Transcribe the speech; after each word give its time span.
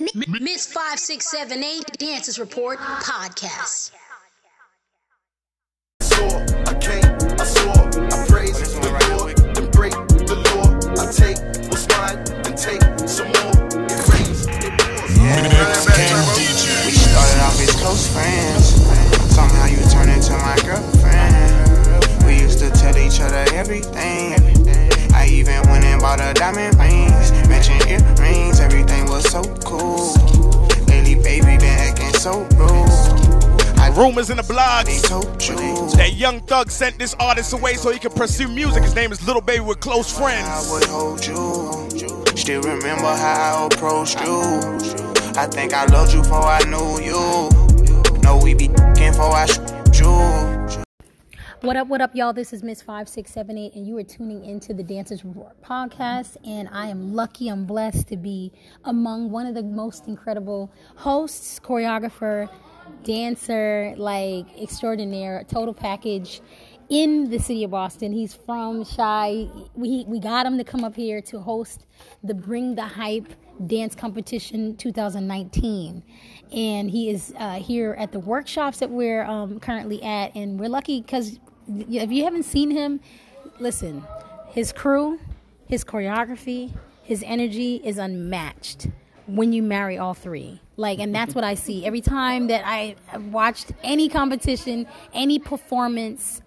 Miss 0.00 0.64
5678 0.66 1.98
Dancers 1.98 2.38
Report 2.38 2.78
Podcast. 2.78 3.90
I 6.00 6.04
saw, 6.04 6.24
I 6.64 6.74
came, 6.80 7.04
I 7.38 7.44
saw, 7.44 7.68
I 7.68 8.24
praise 8.26 8.56
the 8.80 8.80
Lord, 9.12 9.36
then 9.54 9.70
break 9.72 9.92
the 10.24 10.40
law. 10.56 10.72
I 10.96 11.12
take 11.12 11.36
what's 11.68 11.84
mine 11.92 12.16
and 12.48 12.56
take 12.56 12.80
some 13.06 13.28
more. 13.28 13.52
It 13.92 14.00
rains, 14.08 14.48
it 14.48 14.72
pours. 14.72 15.84
We 16.86 16.96
started 16.96 17.40
off 17.44 17.60
as 17.60 17.76
close 17.76 18.08
friends. 18.08 18.80
Somehow 19.34 19.66
you 19.66 19.84
turned 19.92 20.08
into 20.08 20.32
my 20.40 20.56
girlfriend. 20.64 22.24
We 22.24 22.40
used 22.40 22.58
to 22.60 22.70
tell 22.70 22.96
each 22.96 23.20
other 23.20 23.44
everything. 23.52 24.32
I 25.12 25.26
even 25.28 25.60
went 25.68 25.84
and 25.84 26.00
bought 26.00 26.20
her 26.20 26.32
diamond 26.32 26.78
rings, 26.78 27.32
matching 27.50 27.59
earrings. 27.90 28.60
Everything 28.60 29.06
was 29.06 29.24
so 29.30 29.42
cool. 29.64 30.14
Lately, 30.86 31.16
baby, 31.16 31.56
been 31.58 31.78
acting 31.78 32.12
so 32.14 32.42
rude. 32.56 32.90
I 33.78 33.92
Rumors 33.96 34.30
in 34.30 34.36
the 34.36 34.42
blogs 34.42 35.96
that 35.96 36.12
Young 36.14 36.40
Thug 36.40 36.70
sent 36.70 36.98
this 36.98 37.14
artist 37.18 37.52
away 37.52 37.74
so 37.74 37.90
he 37.90 37.98
could 37.98 38.14
pursue 38.14 38.48
music. 38.48 38.82
His 38.82 38.94
name 38.94 39.10
is 39.10 39.26
Lil 39.26 39.40
Baby 39.40 39.60
with 39.60 39.80
Close 39.80 40.14
I 40.14 40.18
Friends. 40.18 40.70
would 40.70 40.84
hold 40.84 41.26
you. 41.26 42.26
Still 42.36 42.62
remember 42.62 43.02
how 43.16 43.62
I 43.62 43.66
approached 43.66 44.20
you. 44.20 44.40
I 45.36 45.46
think 45.46 45.74
I 45.74 45.84
loved 45.86 46.14
you 46.14 46.22
before 46.22 46.44
I 46.44 46.62
knew 46.64 47.00
you. 47.02 47.50
No, 48.22 48.38
we 48.42 48.54
be 48.54 48.66
f***ing 48.70 49.12
before 49.12 49.32
I 49.34 49.46
shoot 49.46 50.00
you. 50.00 50.59
What 51.62 51.76
up, 51.76 51.88
what 51.88 52.00
up, 52.00 52.16
y'all? 52.16 52.32
This 52.32 52.54
is 52.54 52.62
Miss 52.62 52.80
5678, 52.80 53.74
and 53.74 53.86
you 53.86 53.98
are 53.98 54.02
tuning 54.02 54.42
into 54.46 54.72
the 54.72 54.82
Dancers 54.82 55.26
Report 55.26 55.60
podcast. 55.60 56.38
And 56.42 56.70
I 56.72 56.86
am 56.86 57.12
lucky, 57.12 57.48
I'm 57.48 57.66
blessed 57.66 58.08
to 58.08 58.16
be 58.16 58.50
among 58.86 59.30
one 59.30 59.46
of 59.46 59.54
the 59.54 59.62
most 59.62 60.08
incredible 60.08 60.72
hosts, 60.96 61.60
choreographer, 61.60 62.48
dancer, 63.04 63.92
like 63.98 64.46
extraordinaire, 64.58 65.44
total 65.46 65.74
package 65.74 66.40
in 66.88 67.28
the 67.28 67.38
city 67.38 67.64
of 67.64 67.72
Boston. 67.72 68.10
He's 68.10 68.32
from 68.32 68.86
Chi. 68.86 69.46
We, 69.74 70.06
we 70.08 70.18
got 70.18 70.46
him 70.46 70.56
to 70.56 70.64
come 70.64 70.82
up 70.82 70.96
here 70.96 71.20
to 71.20 71.40
host 71.40 71.84
the 72.24 72.32
Bring 72.32 72.74
the 72.74 72.86
Hype 72.86 73.34
Dance 73.66 73.94
Competition 73.94 74.78
2019. 74.78 76.02
And 76.52 76.90
he 76.90 77.10
is 77.10 77.34
uh, 77.38 77.60
here 77.60 77.94
at 77.98 78.12
the 78.12 78.18
workshops 78.18 78.78
that 78.78 78.88
we're 78.88 79.24
um, 79.24 79.60
currently 79.60 80.02
at. 80.02 80.34
And 80.34 80.58
we're 80.58 80.70
lucky 80.70 81.02
because 81.02 81.38
if 81.88 82.10
you 82.10 82.24
haven't 82.24 82.44
seen 82.44 82.70
him, 82.70 83.00
listen, 83.58 84.04
his 84.48 84.72
crew, 84.72 85.18
his 85.68 85.84
choreography, 85.84 86.72
his 87.02 87.22
energy 87.26 87.80
is 87.84 87.98
unmatched 87.98 88.88
when 89.26 89.52
you 89.52 89.62
marry 89.62 89.98
all 89.98 90.14
three. 90.14 90.60
Like, 90.76 90.98
and 90.98 91.14
that's 91.14 91.34
what 91.34 91.44
I 91.44 91.54
see. 91.54 91.84
Every 91.84 92.00
time 92.00 92.48
that 92.48 92.62
I 92.64 92.96
watched 93.30 93.72
any 93.82 94.08
competition, 94.08 94.86
any 95.12 95.38
performance 95.38 96.42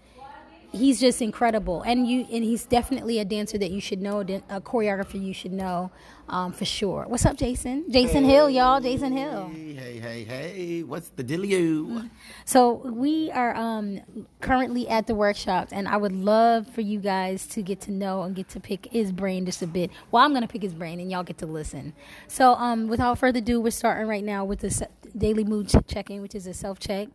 he's 0.73 0.99
just 0.99 1.21
incredible. 1.21 1.83
And 1.83 2.07
you 2.07 2.21
and 2.31 2.43
he's 2.43 2.65
definitely 2.65 3.19
a 3.19 3.25
dancer 3.25 3.57
that 3.57 3.71
you 3.71 3.79
should 3.79 4.01
know 4.01 4.19
a 4.19 4.59
choreographer 4.59 5.23
you 5.23 5.33
should 5.33 5.53
know 5.53 5.91
um, 6.29 6.51
for 6.53 6.65
sure. 6.65 7.05
What's 7.07 7.25
up 7.25 7.37
jason? 7.37 7.85
Jason 7.91 8.23
hill 8.23 8.49
y'all. 8.49 8.79
Jason 8.81 9.11
hill. 9.15 9.49
Hey, 9.53 9.73
hey, 9.73 9.99
hey, 9.99 10.23
hey, 10.23 10.83
what's 10.83 11.09
the 11.09 11.23
dealio? 11.23 12.09
so 12.45 12.73
we 12.73 13.29
are 13.31 13.55
um, 13.55 13.99
currently 14.41 14.87
at 14.87 15.07
the 15.07 15.15
workshop 15.15 15.69
and 15.71 15.87
i 15.87 15.97
would 15.97 16.11
love 16.11 16.67
for 16.67 16.81
you 16.81 16.99
guys 16.99 17.45
to 17.47 17.61
get 17.61 17.79
to 17.81 17.91
know 17.91 18.23
and 18.23 18.35
get 18.35 18.49
to 18.49 18.59
pick 18.59 18.87
his 18.91 19.11
brain 19.11 19.45
just 19.45 19.61
a 19.61 19.67
bit. 19.67 19.91
Well 20.11 20.23
i'm 20.23 20.31
going 20.31 20.41
to 20.41 20.47
pick 20.47 20.61
his 20.61 20.73
brain 20.73 20.99
and 20.99 21.11
y'all 21.11 21.23
get 21.23 21.37
to 21.39 21.45
listen. 21.45 21.93
So 22.27 22.53
um, 22.55 22.87
without 22.87 23.17
further 23.17 23.39
ado 23.39 23.59
we're 23.61 23.71
starting 23.71 24.07
right 24.07 24.23
now 24.23 24.45
with 24.45 24.59
the 24.59 24.87
daily 25.15 25.43
mood 25.43 25.69
ch- 25.69 25.75
checking 25.87 26.21
which 26.21 26.35
is 26.35 26.47
a 26.47 26.53
self-check. 26.53 27.09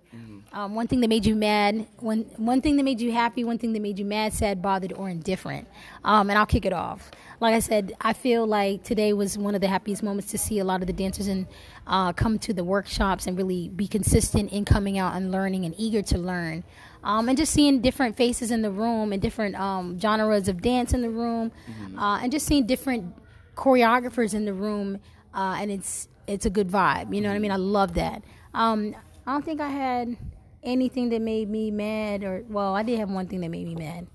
Um, 0.53 0.75
one 0.75 0.87
thing 0.87 1.01
that 1.01 1.09
made 1.09 1.27
you 1.27 1.35
mad, 1.35 1.87
one 1.99 2.21
one 2.37 2.63
thing 2.63 2.77
that 2.77 2.83
made 2.83 3.01
you 3.01 3.13
happy, 3.13 3.45
one 3.45 3.59
thing 3.59 3.75
that 3.75 3.83
made 3.83 3.99
you 3.99 4.05
mad, 4.07 4.33
sad, 4.33 4.63
bothered, 4.63 4.93
or 4.95 5.09
indifferent. 5.11 5.69
Um, 6.05 6.31
and 6.31 6.39
I'll 6.39 6.47
kick 6.47 6.65
it 6.65 6.73
off. 6.73 7.11
Like 7.41 7.55
I 7.55 7.61
said, 7.61 7.93
I 8.01 8.15
feel 8.15 8.47
like 8.47 8.83
today 8.83 9.13
was 9.13 9.39
one 9.39 9.55
of 9.55 9.61
the 9.61 9.69
happiest 9.69 10.03
moments 10.03 10.31
to 10.33 10.39
see 10.39 10.59
a 10.59 10.65
lot 10.65 10.81
of 10.81 10.89
the 10.89 10.93
dancers 10.93 11.29
and 11.29 11.47
uh, 11.87 12.13
come 12.13 12.39
to 12.41 12.53
the 12.53 12.65
workshops 12.65 13.27
and 13.29 13.39
really 13.39 13.69
be 13.69 13.87
consistent 13.87 14.51
in 14.51 14.65
coming 14.65 14.99
out 14.99 15.15
and 15.15 15.31
learning 15.31 15.65
and 15.65 15.75
eager 15.79 16.03
to 16.03 16.19
learn. 16.19 16.65
Um, 17.05 17.29
and 17.29 17.39
just 17.39 17.53
seeing 17.53 17.81
different 17.81 18.17
faces 18.17 18.51
in 18.51 18.63
the 18.63 18.73
room 18.73 19.13
and 19.13 19.23
different 19.23 19.55
um, 19.55 20.01
genres 20.01 20.49
of 20.49 20.61
dance 20.61 20.93
in 20.93 21.01
the 21.01 21.11
room, 21.11 21.53
uh, 21.97 22.19
and 22.21 22.33
just 22.33 22.45
seeing 22.45 22.67
different 22.67 23.15
choreographers 23.55 24.35
in 24.35 24.45
the 24.45 24.53
room, 24.53 24.99
uh, 25.33 25.57
and 25.61 25.71
it's 25.71 26.09
it's 26.27 26.45
a 26.45 26.51
good 26.51 26.69
vibe. 26.69 27.15
You 27.15 27.21
know 27.21 27.29
what 27.29 27.37
I 27.37 27.39
mean? 27.39 27.53
I 27.53 27.57
love 27.57 27.95
that. 27.95 28.23
Um, 28.53 28.97
I 29.27 29.33
don't 29.33 29.45
think 29.45 29.61
I 29.61 29.69
had 29.69 30.17
anything 30.65 31.11
that 31.11 31.23
made 31.23 31.49
me 31.49 31.71
mad, 31.71 32.25
or 32.25 32.43
well, 32.49 32.75
I 32.75 32.83
did 32.83 32.99
have 32.99 33.11
one 33.11 33.29
thing 33.29 33.41
that 33.43 33.49
made 33.49 33.67
me 33.67 33.77
mad. 33.77 34.09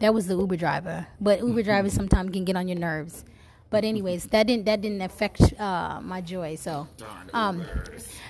That 0.00 0.12
was 0.12 0.26
the 0.26 0.36
Uber 0.36 0.56
driver, 0.56 1.06
but 1.20 1.40
Uber 1.40 1.62
drivers 1.62 1.92
sometimes 1.92 2.30
can 2.32 2.44
get 2.44 2.56
on 2.56 2.68
your 2.68 2.78
nerves. 2.78 3.24
But 3.70 3.84
anyways, 3.84 4.26
that 4.26 4.46
didn't 4.46 4.66
that 4.66 4.82
didn't 4.82 5.00
affect 5.00 5.58
uh, 5.58 6.00
my 6.00 6.20
joy. 6.20 6.54
So, 6.54 6.86
um, 7.32 7.64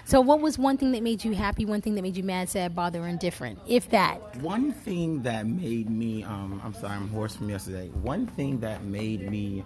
so 0.07 0.23
what 0.23 0.41
was 0.41 0.59
one 0.59 0.79
thing 0.79 0.93
that 0.93 1.03
made 1.03 1.23
you 1.23 1.35
happy? 1.35 1.67
One 1.67 1.83
thing 1.83 1.95
that 1.97 2.03
made 2.03 2.17
you 2.17 2.23
mad, 2.23 2.49
sad, 2.49 2.75
bother, 2.75 3.03
or 3.03 3.09
indifferent? 3.09 3.59
If 3.67 3.91
that. 3.91 4.37
One 4.37 4.73
thing 4.73 5.23
that 5.23 5.47
made 5.47 5.91
me, 5.91 6.25
um, 6.25 6.63
I'm 6.65 6.73
sorry, 6.73 6.95
I'm 6.95 7.09
hoarse 7.09 7.37
from 7.37 7.51
yesterday. 7.51 7.89
One 7.89 8.27
thing 8.27 8.61
that 8.61 8.85
made 8.85 9.31
me 9.31 9.65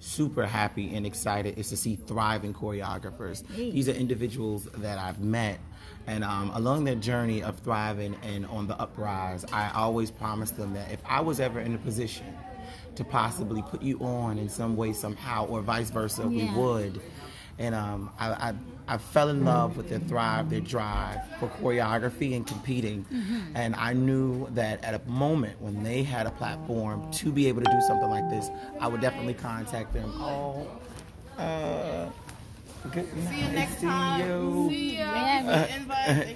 super 0.00 0.46
happy 0.46 0.94
and 0.94 1.06
excited 1.06 1.58
is 1.58 1.68
to 1.68 1.76
see 1.76 1.96
thriving 1.96 2.52
choreographers. 2.52 3.46
These 3.54 3.88
are 3.88 3.92
individuals 3.92 4.64
that 4.78 4.98
I've 4.98 5.20
met. 5.20 5.60
And 6.06 6.24
um, 6.24 6.50
along 6.54 6.84
their 6.84 6.96
journey 6.96 7.42
of 7.42 7.58
thriving 7.60 8.16
and 8.22 8.46
on 8.46 8.66
the 8.66 8.76
uprise, 8.80 9.44
I 9.52 9.70
always 9.74 10.10
promised 10.10 10.56
them 10.56 10.74
that 10.74 10.90
if 10.90 11.00
I 11.06 11.20
was 11.20 11.38
ever 11.38 11.60
in 11.60 11.74
a 11.74 11.78
position 11.78 12.26
to 12.96 13.04
possibly 13.04 13.62
put 13.62 13.82
you 13.82 13.98
on 14.00 14.38
in 14.38 14.48
some 14.48 14.76
way, 14.76 14.92
somehow, 14.92 15.46
or 15.46 15.60
vice 15.60 15.90
versa, 15.90 16.26
we 16.26 16.46
would. 16.50 17.00
And 17.58 17.74
um, 17.74 18.10
I, 18.18 18.30
I, 18.30 18.54
I 18.90 18.98
fell 18.98 19.28
in 19.28 19.44
love 19.44 19.76
with 19.76 19.88
their 19.88 20.00
thrive, 20.00 20.50
their 20.50 20.60
drive 20.60 21.20
for 21.38 21.48
choreography 21.48 22.34
and 22.34 22.44
competing. 22.44 23.06
And 23.54 23.76
I 23.76 23.92
knew 23.92 24.48
that 24.50 24.82
at 24.82 24.94
a 24.94 25.08
moment 25.08 25.60
when 25.62 25.84
they 25.84 26.02
had 26.02 26.26
a 26.26 26.32
platform 26.32 27.08
to 27.12 27.30
be 27.30 27.46
able 27.46 27.62
to 27.62 27.70
do 27.70 27.80
something 27.86 28.10
like 28.10 28.28
this, 28.28 28.50
I 28.80 28.88
would 28.88 29.00
definitely 29.00 29.34
contact 29.34 29.92
them. 29.92 30.10
Oh, 30.16 30.66
uh, 31.38 32.08
good 32.90 33.16
night. 33.16 33.28
See 33.28 33.40
you 33.42 33.48
next 33.52 33.80
time. 33.80 34.68
See 34.68 34.98
you. 34.98 35.04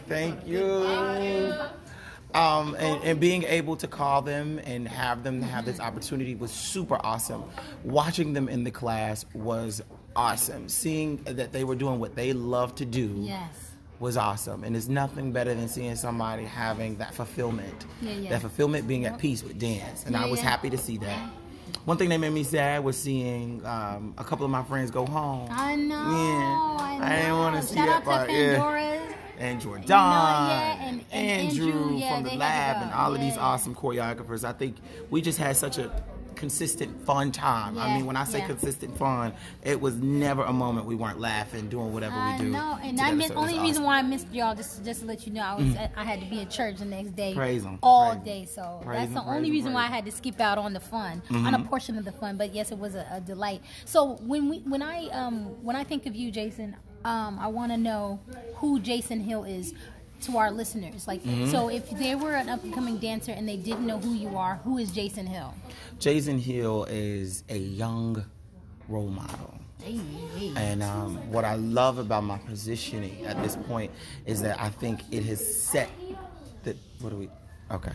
Thank 0.06 0.47
you. 0.47 1.54
Um, 2.34 2.76
and, 2.78 3.03
and 3.04 3.21
being 3.21 3.44
able 3.44 3.76
to 3.76 3.86
call 3.86 4.22
them 4.22 4.60
and 4.65 4.88
have 4.88 5.22
them 5.25 5.42
have 5.42 5.65
this 5.65 5.81
opportunity 5.81 6.34
was 6.34 6.53
super 6.53 6.98
awesome. 7.04 7.44
Watching 7.84 8.32
them 8.32 8.48
in 8.48 8.65
the 8.65 8.72
class 8.72 9.25
was 9.34 9.82
awesome. 10.17 10.69
Seeing 10.69 11.17
that 11.25 11.53
they 11.53 11.65
were 11.65 11.75
doing 11.75 11.99
what 12.01 12.15
they 12.15 12.33
love 12.33 12.75
to 12.77 12.85
do 12.85 13.13
Yes. 13.19 13.73
was 14.01 14.17
awesome. 14.17 14.65
And 14.65 14.77
it's 14.77 14.89
nothing 14.89 15.33
better 15.33 15.55
than 15.55 15.69
seeing 15.69 15.97
somebody 15.97 16.45
having 16.45 16.97
that 16.99 17.15
fulfillment. 17.15 17.87
Yeah, 18.01 18.13
yeah. 18.13 18.31
That 18.31 18.41
fulfillment 18.41 18.87
being 18.89 19.05
at 19.07 19.19
peace 19.19 19.43
with 19.43 19.59
dance. 19.59 20.05
And 20.07 20.17
I 20.17 20.27
was 20.27 20.41
yeah. 20.41 20.51
happy 20.51 20.71
to 20.71 20.79
see 20.79 20.99
that. 20.99 21.31
One 21.85 21.97
thing 21.99 22.09
that 22.11 22.19
made 22.19 22.31
me 22.33 22.45
sad 22.45 22.83
was 22.85 22.97
seeing 22.97 23.65
um, 23.67 24.15
a 24.17 24.25
couple 24.25 24.45
of 24.45 24.51
my 24.51 24.63
friends 24.63 24.91
go 24.91 25.05
home. 25.05 25.49
I 25.51 25.77
know. 25.77 25.95
Yeah. 25.95 26.77
I, 26.81 26.99
know. 26.99 27.05
I 27.05 27.17
didn't 27.17 27.39
want 27.39 27.57
to 27.57 27.63
see 27.63 27.75
Shout 27.77 27.87
that 27.89 28.05
part. 28.05 28.29
to 28.29 28.35
Yeah. 28.35 29.01
And 29.37 29.61
Jordan, 29.61 29.85
yeah, 29.89 30.77
and- 30.89 31.05
and 31.11 31.41
Andrew, 31.51 31.67
Andrew, 31.67 31.97
yeah, 31.99 32.15
from 32.15 32.23
the 32.23 32.37
lab, 32.37 32.83
and 32.85 32.93
all 32.95 33.13
of 33.13 33.21
these 33.21 33.37
awesome 33.37 33.75
choreographers. 33.75 34.45
I 34.45 34.53
think 34.53 34.77
we 35.11 35.21
just 35.21 35.39
had 35.39 35.57
such 35.57 35.77
a 35.79 35.91
consistent 36.34 37.05
fun 37.06 37.33
time. 37.33 37.78
I 37.78 37.95
mean, 37.95 38.06
when 38.06 38.17
I 38.17 38.25
say 38.25 38.39
yeah. 38.39 38.47
consistent 38.47 38.97
fun, 38.99 39.33
it 39.62 39.81
was 39.81 39.95
never 39.97 40.43
a 40.43 40.53
moment 40.53 40.87
we 40.87 40.95
weren't 40.95 41.21
laughing, 41.21 41.69
doing 41.69 41.93
whatever 41.93 42.15
we 42.39 42.45
do. 42.45 42.50
know, 42.50 42.78
and 42.83 42.92
together, 42.98 43.10
I 43.13 43.15
miss, 43.15 43.28
so 43.28 43.34
only 43.36 43.54
it's 43.54 43.63
reason 43.63 43.83
why 43.84 43.98
I 43.98 44.03
missed 44.03 44.33
y'all 44.33 44.54
just 44.54 44.84
just 44.84 45.01
to 45.01 45.07
let 45.07 45.27
you 45.27 45.33
know 45.33 45.42
I 45.42 45.54
was 45.54 45.77
I 45.97 46.04
had 46.04 46.21
to 46.21 46.27
be 46.27 46.41
at 46.42 46.51
church 46.51 46.77
the 46.78 46.84
next 46.84 47.16
day, 47.16 47.34
Praise 47.34 47.65
'em, 47.65 47.78
all 47.83 48.13
praise 48.16 48.25
day. 48.25 48.47
So 48.47 48.81
Praise 48.84 48.98
that's 49.01 49.09
'em, 49.09 49.15
the 49.15 49.31
only 49.31 49.48
'em, 49.48 49.53
reason 49.54 49.72
why 49.72 49.84
I 49.84 49.89
had 49.89 50.04
to 50.07 50.13
skip 50.13 50.41
out 50.41 50.59
on 50.59 50.72
the 50.72 50.81
fun, 50.81 51.22
on 51.31 51.36
Mm-hmm. 51.36 51.54
a 51.54 51.59
portion 51.69 51.97
of 51.98 52.04
the 52.04 52.13
fun. 52.13 52.36
But 52.36 52.54
yes, 52.54 52.72
it 52.72 52.78
was 52.78 52.95
a, 52.95 53.07
a 53.13 53.21
delight. 53.21 53.63
So 53.84 54.16
when 54.27 54.48
we 54.48 54.59
when 54.60 54.83
I 54.83 55.09
um 55.09 55.47
when 55.63 55.77
I 55.77 55.84
think 55.84 56.07
of 56.07 56.15
you, 56.15 56.31
Jason, 56.31 56.77
um 57.04 57.39
I 57.39 57.48
want 57.48 57.71
to 57.72 57.78
know 57.78 58.19
who 58.57 58.81
Jason 58.81 59.21
Hill 59.21 59.45
is 59.45 59.75
to 60.26 60.36
our 60.38 60.50
listeners. 60.50 61.06
Like, 61.06 61.22
Mm-hmm. 61.24 61.50
so 61.50 61.68
if 61.68 61.88
they 61.91 62.15
were 62.15 62.34
an 62.34 62.48
up 62.48 62.62
and 62.65 62.72
coming 62.74 62.98
dancer 62.98 63.32
and 63.32 63.48
they 63.48 63.56
didn't 63.56 63.86
know 63.86 63.98
who 63.98 64.15
you 64.15 64.36
are, 64.36 64.56
who 64.65 64.78
is 64.78 64.91
Jason 64.91 65.26
Hill? 65.26 65.54
Jason 65.98 66.38
Hill 66.38 66.84
is 66.91 67.44
a 67.48 67.56
young 67.59 68.24
role 68.88 69.09
model. 69.09 69.54
And 70.56 70.82
um, 70.82 71.16
what 71.30 71.44
I 71.44 71.56
love 71.56 71.98
about 71.98 72.24
my 72.24 72.38
positioning 72.38 73.24
at 73.26 73.42
this 73.42 73.56
point 73.56 73.91
is 74.24 74.41
that 74.42 74.59
I 74.60 74.71
think 74.71 75.00
it 75.10 75.24
has 75.24 75.41
set 75.62 75.91
the. 76.62 76.74
What 77.00 77.10
do 77.10 77.16
we? 77.16 77.28
Okay. 77.71 77.92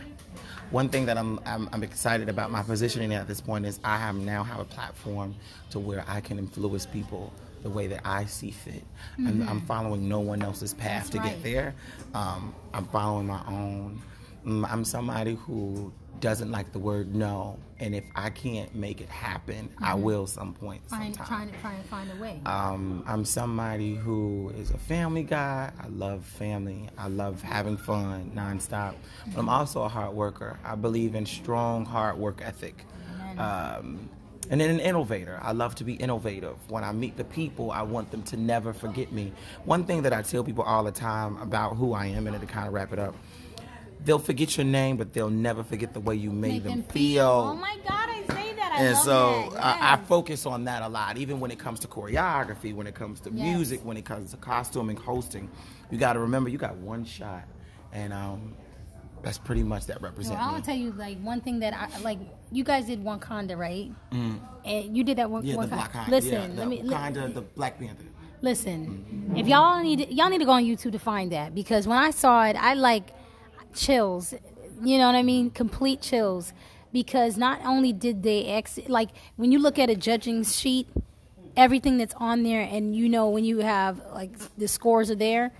One 0.70 0.88
thing 0.88 1.06
that 1.06 1.18
I'm, 1.18 1.40
I'm 1.44 1.68
I'm 1.72 1.82
excited 1.82 2.28
about 2.28 2.52
my 2.52 2.62
positioning 2.62 3.12
at 3.12 3.26
this 3.26 3.40
point 3.40 3.66
is 3.66 3.80
I 3.82 3.96
have 3.96 4.14
now 4.14 4.44
have 4.44 4.60
a 4.60 4.64
platform 4.64 5.34
to 5.70 5.80
where 5.80 6.04
I 6.06 6.20
can 6.20 6.38
influence 6.38 6.86
people 6.86 7.32
the 7.62 7.70
way 7.70 7.86
that 7.88 8.00
I 8.04 8.24
see 8.24 8.50
fit. 8.50 8.84
And 9.18 9.48
I'm 9.48 9.60
following 9.62 10.08
no 10.08 10.20
one 10.20 10.42
else's 10.42 10.74
path 10.74 11.04
That's 11.04 11.10
to 11.10 11.18
right. 11.18 11.30
get 11.30 11.42
there. 11.42 11.74
Um, 12.14 12.54
I'm 12.72 12.86
following 12.86 13.26
my 13.26 13.42
own. 13.46 14.00
Mm, 14.46 14.66
I'm 14.70 14.84
somebody 14.84 15.34
who 15.34 15.92
doesn't 16.20 16.50
like 16.50 16.72
the 16.72 16.78
word 16.78 17.14
no, 17.14 17.58
and 17.78 17.94
if 17.94 18.04
I 18.14 18.28
can't 18.30 18.74
make 18.74 19.00
it 19.00 19.08
happen, 19.08 19.70
I 19.78 19.94
will 19.94 20.26
some 20.26 20.52
point 20.52 20.86
Find, 20.88 21.14
trying 21.14 21.50
to 21.50 21.58
try 21.60 21.72
and 21.72 21.84
find 21.86 22.10
a 22.12 22.20
way. 22.20 22.40
Um, 22.44 23.02
I'm 23.06 23.24
somebody 23.24 23.94
who 23.94 24.52
is 24.58 24.70
a 24.70 24.78
family 24.78 25.22
guy. 25.22 25.72
I 25.82 25.88
love 25.88 26.24
family. 26.24 26.88
I 26.98 27.08
love 27.08 27.40
having 27.42 27.76
fun 27.78 28.32
nonstop. 28.34 28.94
But 29.32 29.40
I'm 29.40 29.48
also 29.48 29.82
a 29.82 29.88
hard 29.88 30.12
worker. 30.14 30.58
I 30.64 30.74
believe 30.74 31.14
in 31.14 31.24
strong 31.26 31.86
hard 31.86 32.18
work 32.18 32.42
ethic. 32.44 32.84
Um, 33.38 34.10
and 34.50 34.60
then 34.60 34.68
an 34.68 34.80
innovator. 34.80 35.38
I 35.40 35.52
love 35.52 35.76
to 35.76 35.84
be 35.84 35.94
innovative. 35.94 36.56
When 36.68 36.84
I 36.84 36.92
meet 36.92 37.16
the 37.16 37.24
people, 37.24 37.70
I 37.70 37.82
want 37.82 38.10
them 38.10 38.22
to 38.24 38.36
never 38.36 38.72
forget 38.72 39.12
me. 39.12 39.32
One 39.64 39.84
thing 39.84 40.02
that 40.02 40.12
I 40.12 40.22
tell 40.22 40.44
people 40.44 40.64
all 40.64 40.84
the 40.84 40.92
time 40.92 41.36
about 41.40 41.76
who 41.76 41.94
I 41.94 42.06
am, 42.06 42.26
and 42.26 42.38
to 42.38 42.46
kind 42.46 42.66
of 42.66 42.74
wrap 42.74 42.92
it 42.92 42.98
up, 42.98 43.14
they'll 44.04 44.18
forget 44.18 44.56
your 44.56 44.66
name, 44.66 44.96
but 44.96 45.12
they'll 45.12 45.30
never 45.30 45.62
forget 45.62 45.94
the 45.94 46.00
way 46.00 46.16
you 46.16 46.30
made 46.30 46.64
them 46.64 46.82
feel. 46.82 47.52
Oh 47.52 47.54
my 47.54 47.76
God, 47.88 48.08
I 48.08 48.24
say 48.28 48.52
that. 48.54 48.72
I 48.72 48.82
And 48.82 48.96
so 48.98 49.50
that. 49.52 49.64
I, 49.64 49.92
I 49.94 49.96
focus 49.98 50.46
on 50.46 50.64
that 50.64 50.82
a 50.82 50.88
lot, 50.88 51.16
even 51.16 51.38
when 51.38 51.50
it 51.50 51.58
comes 51.58 51.80
to 51.80 51.88
choreography, 51.88 52.74
when 52.74 52.86
it 52.88 52.94
comes 52.94 53.20
to 53.20 53.30
Yes. 53.30 53.56
music, 53.56 53.84
when 53.84 53.96
it 53.96 54.04
comes 54.04 54.32
to 54.32 54.36
costuming, 54.36 54.96
hosting. 54.96 55.48
You 55.90 55.98
got 55.98 56.14
to 56.14 56.20
remember, 56.20 56.50
you 56.50 56.58
got 56.58 56.76
one 56.76 57.04
shot, 57.04 57.44
and 57.92 58.12
um, 58.12 58.54
that's 59.22 59.38
pretty 59.38 59.62
much 59.62 59.86
that 59.86 60.00
represents 60.00 60.38
me. 60.38 60.50
gonna 60.50 60.62
tell 60.62 60.76
you 60.76 60.92
like 60.92 61.18
one 61.20 61.40
thing 61.40 61.60
that 61.60 61.74
I 61.74 61.98
like. 62.00 62.18
You 62.52 62.64
guys 62.64 62.86
did 62.86 63.04
Wakanda, 63.04 63.56
right? 63.56 63.90
And 64.64 64.96
you 64.96 65.04
did 65.04 65.18
that 65.18 65.30
one. 65.30 65.42
Mm. 65.42 65.46
yeah, 65.46 65.56
the 65.60 65.66
Black 65.66 65.92
Panther. 65.92 66.10
Listen, 66.10 66.52
yeah, 66.52 66.58
let 66.58 66.68
me. 66.68 66.82
li- 66.82 67.32
the 67.32 67.40
Black 67.54 67.78
Panther. 67.78 68.04
Listen, 68.42 69.32
if 69.36 69.46
y'all 69.46 69.82
need 69.82 70.08
y'all 70.10 70.30
need 70.30 70.38
to 70.38 70.44
go 70.44 70.52
on 70.52 70.64
YouTube 70.64 70.92
to 70.92 70.98
find 70.98 71.30
that 71.32 71.54
because 71.54 71.86
when 71.86 71.98
I 71.98 72.10
saw 72.10 72.44
it, 72.46 72.56
I 72.56 72.74
like 72.74 73.10
chills. 73.74 74.32
You 74.82 74.96
know 74.98 75.06
what 75.06 75.14
I 75.14 75.22
mean? 75.22 75.50
Complete 75.50 76.00
chills 76.00 76.54
because 76.92 77.36
not 77.36 77.60
only 77.64 77.92
did 77.92 78.22
they 78.22 78.46
ex 78.46 78.78
like 78.88 79.10
when 79.36 79.52
you 79.52 79.58
look 79.58 79.78
at 79.78 79.90
a 79.90 79.94
judging 79.94 80.42
sheet, 80.42 80.88
everything 81.56 81.98
that's 81.98 82.14
on 82.14 82.42
there, 82.42 82.62
and 82.62 82.96
you 82.96 83.08
know 83.08 83.28
when 83.28 83.44
you 83.44 83.58
have 83.58 84.00
like 84.14 84.32
the 84.56 84.68
scores 84.68 85.10
are 85.10 85.16
there. 85.16 85.52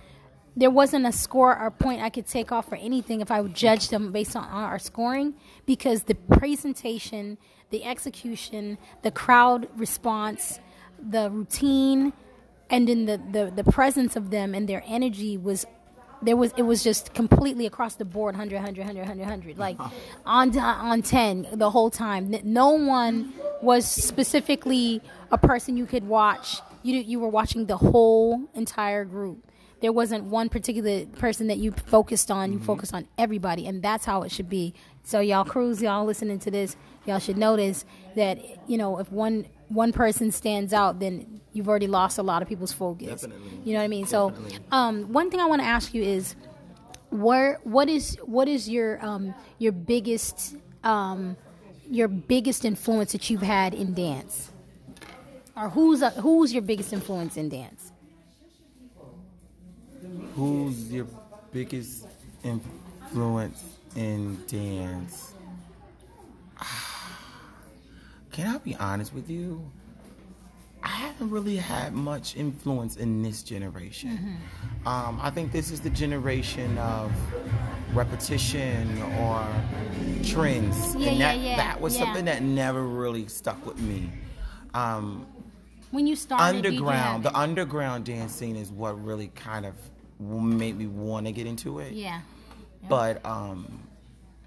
There 0.55 0.69
wasn't 0.69 1.05
a 1.05 1.11
score 1.11 1.57
or 1.57 1.71
point 1.71 2.01
I 2.01 2.09
could 2.09 2.27
take 2.27 2.51
off 2.51 2.67
for 2.67 2.75
anything 2.75 3.21
if 3.21 3.31
I 3.31 3.39
would 3.39 3.53
judge 3.53 3.89
them 3.89 4.11
based 4.11 4.35
on 4.35 4.43
our 4.43 4.79
scoring 4.79 5.35
because 5.65 6.03
the 6.03 6.15
presentation, 6.15 7.37
the 7.69 7.85
execution, 7.85 8.77
the 9.01 9.11
crowd 9.11 9.69
response, 9.77 10.59
the 10.99 11.29
routine, 11.31 12.11
and 12.69 12.87
then 12.87 13.05
the, 13.05 13.21
the, 13.31 13.63
the 13.63 13.71
presence 13.71 14.15
of 14.15 14.29
them 14.29 14.53
and 14.53 14.67
their 14.67 14.83
energy 14.85 15.37
was 15.37 15.65
there 16.23 16.37
was 16.37 16.53
it 16.55 16.61
was 16.63 16.83
just 16.83 17.13
completely 17.13 17.65
across 17.65 17.95
the 17.95 18.05
board 18.05 18.35
100 18.35 18.55
100 18.55 18.77
100 18.77 18.99
100 18.99 19.21
100 19.21 19.57
like 19.57 19.77
on 20.25 20.57
on 20.57 21.01
10 21.01 21.47
the 21.53 21.69
whole 21.69 21.89
time. 21.89 22.33
No 22.43 22.71
one 22.71 23.33
was 23.61 23.85
specifically 23.85 25.01
a 25.31 25.37
person 25.37 25.77
you 25.77 25.85
could 25.85 26.07
watch. 26.07 26.61
You 26.83 26.97
you 26.97 27.19
were 27.19 27.29
watching 27.29 27.65
the 27.65 27.77
whole 27.77 28.49
entire 28.53 29.05
group 29.05 29.50
there 29.81 29.91
wasn't 29.91 30.23
one 30.25 30.47
particular 30.47 31.05
person 31.05 31.47
that 31.47 31.57
you 31.57 31.71
focused 31.71 32.31
on 32.31 32.53
you 32.53 32.59
focused 32.59 32.93
on 32.93 33.07
everybody 33.17 33.67
and 33.67 33.81
that's 33.81 34.05
how 34.05 34.21
it 34.23 34.31
should 34.31 34.49
be. 34.49 34.73
So 35.03 35.19
y'all 35.19 35.43
crews 35.43 35.81
y'all 35.81 36.05
listening 36.05 36.39
to 36.39 36.51
this 36.51 36.75
y'all 37.05 37.19
should 37.19 37.37
notice 37.37 37.85
that 38.15 38.39
you 38.69 38.77
know 38.77 38.99
if 38.99 39.11
one 39.11 39.47
one 39.69 39.91
person 39.91 40.31
stands 40.31 40.73
out 40.73 40.99
then 40.99 41.41
you've 41.53 41.67
already 41.67 41.87
lost 41.87 42.17
a 42.17 42.23
lot 42.23 42.41
of 42.41 42.47
people's 42.47 42.73
focus. 42.73 43.21
Definitely. 43.21 43.49
you 43.65 43.73
know 43.73 43.79
what 43.79 43.85
i 43.85 43.87
mean? 43.87 44.05
So 44.05 44.29
Definitely. 44.29 44.59
um, 44.71 45.11
one 45.11 45.29
thing 45.31 45.39
i 45.39 45.45
want 45.45 45.61
to 45.61 45.67
ask 45.67 45.93
you 45.93 46.03
is 46.03 46.35
where 47.09 47.59
what 47.63 47.89
is 47.89 48.17
what 48.23 48.47
is 48.47 48.69
your 48.69 49.03
um, 49.05 49.33
your 49.59 49.71
biggest 49.71 50.55
um, 50.83 51.35
your 51.89 52.07
biggest 52.07 52.65
influence 52.65 53.11
that 53.11 53.29
you've 53.29 53.41
had 53.41 53.73
in 53.73 53.93
dance? 53.93 54.51
Or 55.57 55.69
who's 55.69 56.01
uh, 56.01 56.11
who's 56.11 56.53
your 56.53 56.61
biggest 56.61 56.93
influence 56.93 57.35
in 57.35 57.49
dance 57.49 57.90
Who's 60.35 60.91
your 60.91 61.07
biggest 61.51 62.07
influence 62.43 63.63
in 63.95 64.37
dance? 64.47 65.33
Can 68.31 68.55
I 68.55 68.57
be 68.59 68.75
honest 68.75 69.13
with 69.13 69.29
you? 69.29 69.69
I 70.83 70.87
haven't 70.87 71.29
really 71.29 71.57
had 71.57 71.93
much 71.93 72.35
influence 72.35 72.95
in 72.97 73.21
this 73.21 73.43
generation. 73.43 74.17
Mm-hmm. 74.83 74.87
Um, 74.87 75.19
I 75.21 75.29
think 75.29 75.51
this 75.51 75.69
is 75.69 75.79
the 75.79 75.91
generation 75.91 76.75
of 76.79 77.11
repetition 77.93 79.01
or 79.19 79.45
trends, 80.23 80.95
Yeah, 80.95 81.09
and 81.11 81.21
that 81.21 81.39
yeah, 81.39 81.57
that 81.57 81.79
was 81.79 81.95
yeah. 81.95 82.05
something 82.05 82.25
that 82.25 82.41
never 82.41 82.83
really 82.83 83.27
stuck 83.27 83.63
with 83.65 83.79
me. 83.79 84.09
Um, 84.73 85.27
when 85.91 86.07
you 86.07 86.15
started 86.15 86.65
underground, 86.65 87.23
the 87.23 87.37
underground 87.37 88.05
dance 88.05 88.33
scene 88.33 88.55
is 88.55 88.71
what 88.71 89.03
really 89.03 89.27
kind 89.35 89.65
of 89.65 89.75
made 90.21 90.77
me 90.77 90.87
want 90.87 91.25
to 91.25 91.31
get 91.31 91.47
into 91.47 91.79
it. 91.79 91.87
it? 91.87 91.93
yeah 91.93 92.21
But 92.87 93.25
um, 93.25 93.87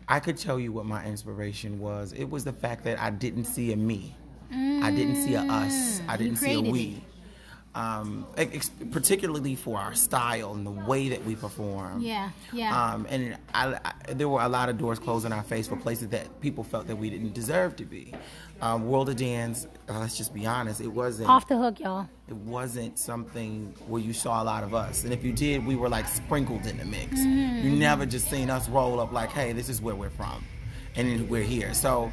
I 0.08 0.20
could 0.20 0.36
tell 0.36 0.58
you 0.58 0.72
what 0.72 0.86
my 0.86 1.04
inspiration 1.04 1.78
was. 1.80 2.12
It 2.12 2.24
was 2.30 2.44
the 2.44 2.52
fact 2.52 2.84
that 2.84 3.00
I 3.00 3.10
didn't 3.10 3.44
see 3.44 3.72
a 3.72 3.76
me. 3.76 4.14
I 4.52 4.90
didn't 4.90 5.16
see 5.16 5.34
a 5.34 5.40
us. 5.40 6.00
I 6.08 6.14
Mm. 6.14 6.18
Didn't 6.18 6.36
see 6.36 6.52
a 6.54 6.60
we. 6.60 7.02
Um, 7.74 8.24
ex- 8.36 8.70
particularly 8.92 9.56
for 9.56 9.78
our 9.80 9.94
style 9.96 10.54
and 10.54 10.64
the 10.64 10.70
way 10.70 11.08
that 11.08 11.24
we 11.24 11.34
perform. 11.34 12.00
Yeah, 12.00 12.30
yeah. 12.52 12.92
Um, 12.92 13.06
and 13.10 13.36
I, 13.52 13.78
I, 13.84 14.12
there 14.12 14.28
were 14.28 14.42
a 14.42 14.48
lot 14.48 14.68
of 14.68 14.78
doors 14.78 15.00
closed 15.00 15.26
in 15.26 15.32
our 15.32 15.42
face 15.42 15.66
for 15.66 15.74
places 15.76 16.08
that 16.10 16.40
people 16.40 16.62
felt 16.62 16.86
that 16.86 16.96
we 16.96 17.10
didn't 17.10 17.34
deserve 17.34 17.74
to 17.76 17.84
be. 17.84 18.14
Um, 18.60 18.86
World 18.86 19.08
of 19.08 19.16
Dance, 19.16 19.66
uh, 19.88 19.98
let's 19.98 20.16
just 20.16 20.32
be 20.32 20.46
honest, 20.46 20.80
it 20.80 20.86
wasn't 20.86 21.28
off 21.28 21.48
the 21.48 21.58
hook 21.58 21.80
y'all 21.80 22.06
it 22.28 22.36
wasn't 22.36 22.98
something 22.98 23.74
where 23.86 24.00
you 24.00 24.12
saw 24.14 24.42
a 24.42 24.44
lot 24.44 24.64
of 24.64 24.74
us. 24.74 25.04
And 25.04 25.12
if 25.12 25.22
you 25.22 25.32
did, 25.32 25.66
we 25.66 25.76
were 25.76 25.90
like 25.90 26.08
sprinkled 26.08 26.64
in 26.64 26.78
the 26.78 26.84
mix. 26.84 27.18
You 27.18 27.70
never 27.70 28.06
just 28.06 28.30
seen 28.30 28.48
us 28.48 28.68
roll 28.68 28.98
up 28.98 29.12
like, 29.12 29.30
hey, 29.30 29.52
this 29.52 29.68
is 29.68 29.82
where 29.82 29.94
we're 29.94 30.10
from. 30.10 30.44
And 30.96 31.28
we're 31.28 31.42
here. 31.42 31.74
So 31.74 32.10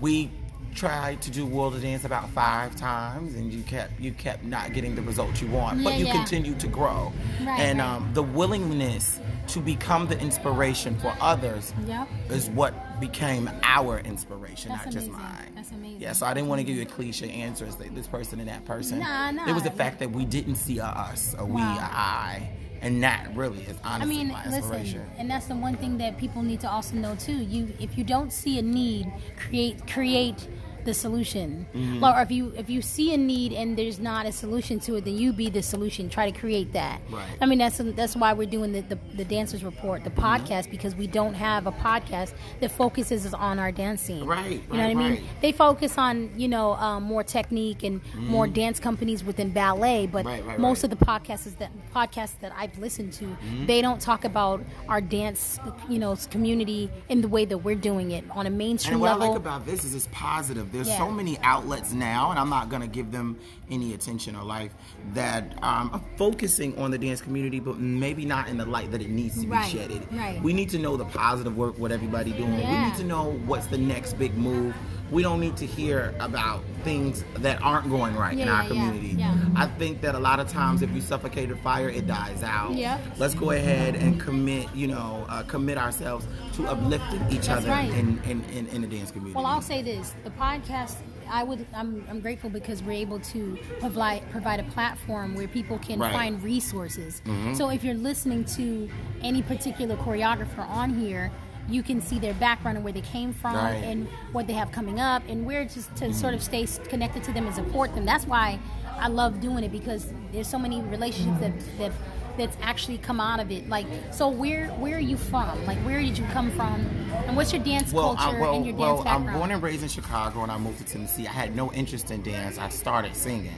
we 0.00 0.30
tried 0.76 1.22
to 1.22 1.30
do 1.30 1.46
World 1.46 1.74
of 1.74 1.82
Dance 1.82 2.04
about 2.04 2.28
five 2.30 2.76
times 2.76 3.34
and 3.34 3.52
you 3.52 3.62
kept 3.62 3.98
you 3.98 4.12
kept 4.12 4.44
not 4.44 4.72
getting 4.74 4.94
the 4.94 5.02
results 5.02 5.40
you 5.40 5.48
want. 5.48 5.82
but 5.82 5.94
you 5.98 6.06
yeah. 6.06 6.12
continued 6.12 6.60
to 6.60 6.68
grow. 6.68 7.12
Right, 7.42 7.58
and 7.60 7.78
right. 7.78 7.86
Um, 7.86 8.10
the 8.12 8.22
willingness 8.22 9.20
to 9.48 9.60
become 9.60 10.06
the 10.06 10.18
inspiration 10.20 10.98
for 10.98 11.14
others 11.20 11.72
Yep. 11.86 12.08
is 12.30 12.50
what 12.50 12.74
became 13.00 13.48
our 13.62 14.00
inspiration, 14.00 14.70
That's 14.70 14.86
not 14.86 14.92
just 14.92 15.06
amazing. 15.06 15.22
mine. 15.22 15.52
That's 15.54 15.70
amazing. 15.70 16.00
Yeah, 16.00 16.12
so 16.12 16.26
I 16.26 16.34
didn't 16.34 16.48
want 16.48 16.60
to 16.60 16.64
give 16.64 16.76
you 16.76 16.82
a 16.82 16.86
cliche 16.86 17.30
answer 17.30 17.64
as 17.64 17.76
this 17.76 18.06
person 18.06 18.40
and 18.40 18.48
that 18.48 18.64
person. 18.64 18.98
Nah, 18.98 19.30
nah. 19.30 19.48
It 19.48 19.52
was 19.52 19.62
the 19.62 19.70
fact 19.70 19.98
that 20.00 20.10
we 20.10 20.24
didn't 20.24 20.56
see 20.56 20.78
a 20.78 20.84
us, 20.84 21.34
a 21.38 21.44
we, 21.44 21.62
a 21.62 21.64
Wow. 21.64 21.90
I, 21.92 22.50
and 22.82 23.02
that 23.02 23.30
really 23.34 23.62
is 23.62 23.76
I 23.82 23.94
honestly 23.94 24.16
mean, 24.16 24.28
my 24.28 24.48
listen, 24.48 25.00
and 25.18 25.30
that's 25.30 25.46
the 25.46 25.56
one 25.56 25.76
thing 25.76 25.96
that 25.98 26.18
people 26.18 26.42
need 26.42 26.60
to 26.60 26.70
also 26.70 26.94
know 26.96 27.14
too. 27.16 27.32
You, 27.36 27.72
if 27.80 27.96
you 27.96 28.04
don't 28.04 28.32
see 28.32 28.58
a 28.58 28.62
need, 28.62 29.10
create 29.36 29.86
create 29.86 30.48
the 30.86 30.94
solution. 30.94 31.66
Mm-hmm. 31.74 32.02
Or 32.04 32.20
if 32.22 32.30
you 32.30 32.52
if 32.56 32.70
you 32.70 32.80
see 32.80 33.12
a 33.12 33.16
need 33.18 33.52
and 33.52 33.76
there's 33.76 33.98
not 33.98 34.24
a 34.26 34.32
solution 34.32 34.80
to 34.80 34.96
it, 34.96 35.04
then 35.04 35.16
you 35.18 35.32
be 35.32 35.50
the 35.50 35.62
solution. 35.62 36.08
Try 36.08 36.30
to 36.30 36.38
create 36.38 36.72
that. 36.72 37.00
Right. 37.10 37.26
I 37.40 37.46
mean, 37.46 37.58
that's 37.58 37.78
that's 38.00 38.16
why 38.16 38.32
we're 38.32 38.46
doing 38.48 38.72
the 38.72 38.80
the, 38.82 38.98
the 39.14 39.24
dancers 39.24 39.62
report, 39.64 40.02
Mm-hmm. 40.02 40.14
the 40.14 40.22
podcast, 40.22 40.70
because 40.70 40.94
we 40.94 41.06
don't 41.06 41.34
have 41.34 41.66
a 41.66 41.72
podcast 41.72 42.32
that 42.60 42.70
focuses 42.70 43.32
on 43.34 43.58
our 43.58 43.70
dance 43.72 44.00
scene. 44.00 44.24
Right, 44.24 44.52
You 44.52 44.58
know 44.78 44.78
what 44.78 44.80
I 44.90 44.94
mean? 44.94 45.10
right. 45.12 45.22
They 45.42 45.52
focus 45.52 45.98
on 45.98 46.30
you 46.38 46.48
know 46.48 46.72
um, 46.74 47.02
more 47.02 47.22
technique 47.24 47.82
and 47.82 48.00
more 48.16 48.46
dance 48.46 48.80
companies 48.80 49.22
within 49.24 49.50
ballet, 49.50 50.06
but 50.06 50.24
Mm-hmm. 50.24 50.28
Right, 50.28 50.44
right, 50.46 50.58
most 50.58 50.82
right. 50.82 50.92
of 50.92 50.98
the 50.98 51.04
podcasts 51.04 51.56
that 51.58 51.70
podcasts 51.94 52.38
that 52.40 52.52
I've 52.56 52.76
listened 52.78 53.12
to, 53.14 53.24
Mm-hmm. 53.26 53.66
they 53.66 53.80
don't 53.82 54.00
talk 54.00 54.24
about 54.24 54.62
our 54.88 55.00
dance, 55.00 55.58
you 55.88 55.98
know, 55.98 56.16
community 56.30 56.90
in 57.08 57.20
the 57.20 57.28
way 57.28 57.44
that 57.44 57.58
we're 57.58 57.74
doing 57.90 58.10
it 58.12 58.24
on 58.30 58.46
a 58.46 58.50
mainstream 58.50 58.94
And 58.94 59.00
what 59.02 59.10
level. 59.12 59.24
I 59.24 59.28
like 59.30 59.36
about 59.38 59.66
this 59.66 59.84
is 59.84 59.94
it's 59.94 60.08
positive. 60.12 60.72
There's 60.76 60.88
Yeah. 60.88 60.98
so 60.98 61.10
many 61.10 61.38
outlets 61.40 61.92
now, 61.92 62.30
and 62.30 62.38
I'm 62.38 62.50
not 62.50 62.68
going 62.68 62.82
to 62.82 62.88
give 62.88 63.10
them 63.10 63.36
any 63.70 63.94
attention 63.94 64.36
or 64.36 64.42
life 64.44 64.72
that 65.14 65.52
um, 65.62 65.90
are 65.92 66.02
focusing 66.16 66.76
on 66.78 66.90
the 66.90 66.98
dance 66.98 67.20
community, 67.20 67.60
but 67.60 67.78
maybe 67.78 68.24
not 68.24 68.48
in 68.48 68.56
the 68.56 68.66
light 68.66 68.90
that 68.92 69.00
it 69.02 69.08
needs 69.10 69.40
to 69.42 69.46
Right, 69.48 69.70
be 69.72 69.78
shedded. 69.78 70.06
right. 70.12 70.40
We 70.42 70.52
need 70.52 70.70
to 70.70 70.78
know 70.78 70.96
the 70.96 71.04
positive 71.06 71.56
work, 71.56 71.78
what 71.78 71.90
everybody 71.92 72.32
doing. 72.32 72.56
We 72.56 72.78
need 72.78 72.94
to 72.96 73.04
know 73.04 73.32
what's 73.46 73.66
the 73.66 73.78
next 73.78 74.14
big 74.18 74.36
move. 74.36 74.74
We 75.08 75.22
don't 75.22 75.38
need 75.38 75.56
to 75.58 75.66
hear 75.66 76.12
about 76.18 76.64
things 76.82 77.22
that 77.36 77.62
aren't 77.62 77.88
going 77.88 78.16
right 78.16 78.36
in 78.36 78.48
our 78.48 78.62
yeah, 78.64 78.68
community. 78.68 79.14
yeah. 79.16 79.36
I 79.54 79.66
think 79.66 80.00
that 80.00 80.16
a 80.16 80.18
lot 80.18 80.40
of 80.40 80.48
times, 80.48 80.82
if 80.82 80.90
you 80.90 81.00
suffocate 81.00 81.48
a 81.52 81.56
fire, 81.56 81.88
it 81.88 82.08
dies 82.08 82.42
out. 82.42 82.74
Yep. 82.74 83.00
Let's 83.16 83.34
go 83.34 83.52
ahead 83.52 83.94
and 83.94 84.20
commit, 84.20 84.66
you 84.74 84.88
know, 84.88 85.24
uh, 85.28 85.44
commit 85.44 85.78
ourselves 85.78 86.26
to 86.54 86.66
uplifting 86.66 87.20
each 87.30 87.46
That's 87.46 87.60
other 87.60 87.68
right. 87.68 87.88
in, 87.90 88.18
in, 88.24 88.42
in, 88.46 88.66
in 88.66 88.80
the 88.82 88.88
dance 88.88 89.12
community. 89.12 89.36
well, 89.36 89.46
I'll 89.46 89.62
say 89.62 89.80
this: 89.80 90.12
the 90.24 90.30
podcast 90.30 90.96
I 91.30 91.42
would. 91.42 91.66
I'm, 91.74 92.04
I'm 92.08 92.20
grateful 92.20 92.50
because 92.50 92.82
we're 92.82 92.92
able 92.92 93.18
to 93.20 93.58
provide 93.80 94.28
provide 94.30 94.60
a 94.60 94.64
platform 94.64 95.34
where 95.34 95.48
people 95.48 95.78
can 95.78 95.98
Right. 95.98 96.08
Mm-hmm. 96.08 96.18
find 96.18 96.42
resources. 96.42 97.22
So 97.54 97.70
if 97.70 97.82
you're 97.84 97.94
listening 97.94 98.44
to 98.56 98.88
any 99.22 99.42
particular 99.42 99.96
choreographer 99.96 100.66
on 100.68 100.98
here. 100.98 101.30
You 101.68 101.82
can 101.82 102.00
see 102.00 102.20
their 102.20 102.34
background 102.34 102.76
and 102.76 102.84
where 102.84 102.92
they 102.92 103.00
came 103.00 103.32
from, 103.32 103.56
Right. 103.56 103.72
and 103.82 104.06
what 104.30 104.46
they 104.46 104.52
have 104.52 104.70
coming 104.70 105.00
up, 105.00 105.24
and 105.28 105.44
where 105.44 105.64
just 105.64 105.92
to 105.96 106.14
sort 106.14 106.32
of 106.32 106.40
stay 106.40 106.64
connected 106.88 107.24
to 107.24 107.32
them 107.32 107.44
and 107.44 107.52
support 107.56 107.92
them. 107.96 108.04
That's 108.04 108.24
why 108.24 108.60
I 109.00 109.08
love 109.08 109.40
doing 109.40 109.64
it 109.64 109.72
because 109.72 110.12
there's 110.30 110.46
so 110.46 110.60
many 110.60 110.80
relationships 110.82 111.40
that 111.40 111.52
that 111.78 111.92
that's 112.36 112.56
actually 112.62 112.98
come 112.98 113.20
out 113.20 113.40
of 113.40 113.50
it. 113.50 113.68
Like, 113.68 113.86
so 114.12 114.28
where 114.28 114.68
where 114.70 114.96
are 114.96 115.00
you 115.00 115.16
from? 115.16 115.64
Like, 115.66 115.78
where 115.78 116.00
did 116.00 116.16
you 116.18 116.24
come 116.32 116.50
from? 116.52 116.86
And 117.26 117.36
what's 117.36 117.52
your 117.52 117.62
dance 117.62 117.92
Well, 117.92 118.14
culture 118.16 118.36
I, 118.36 118.40
well, 118.40 118.56
and 118.56 118.64
your 118.66 118.72
dance? 118.72 118.80
well, 118.80 118.96
dance 118.96 119.06
I'm 119.08 119.22
background? 119.22 119.38
born 119.38 119.50
and 119.52 119.62
raised 119.62 119.82
in 119.82 119.88
Chicago, 119.88 120.42
and 120.42 120.52
I 120.52 120.58
moved 120.58 120.78
to 120.78 120.84
Tennessee. 120.84 121.26
I 121.26 121.32
had 121.32 121.54
no 121.56 121.72
interest 121.72 122.10
in 122.10 122.22
dance. 122.22 122.58
I 122.58 122.68
started 122.68 123.14
singing. 123.16 123.52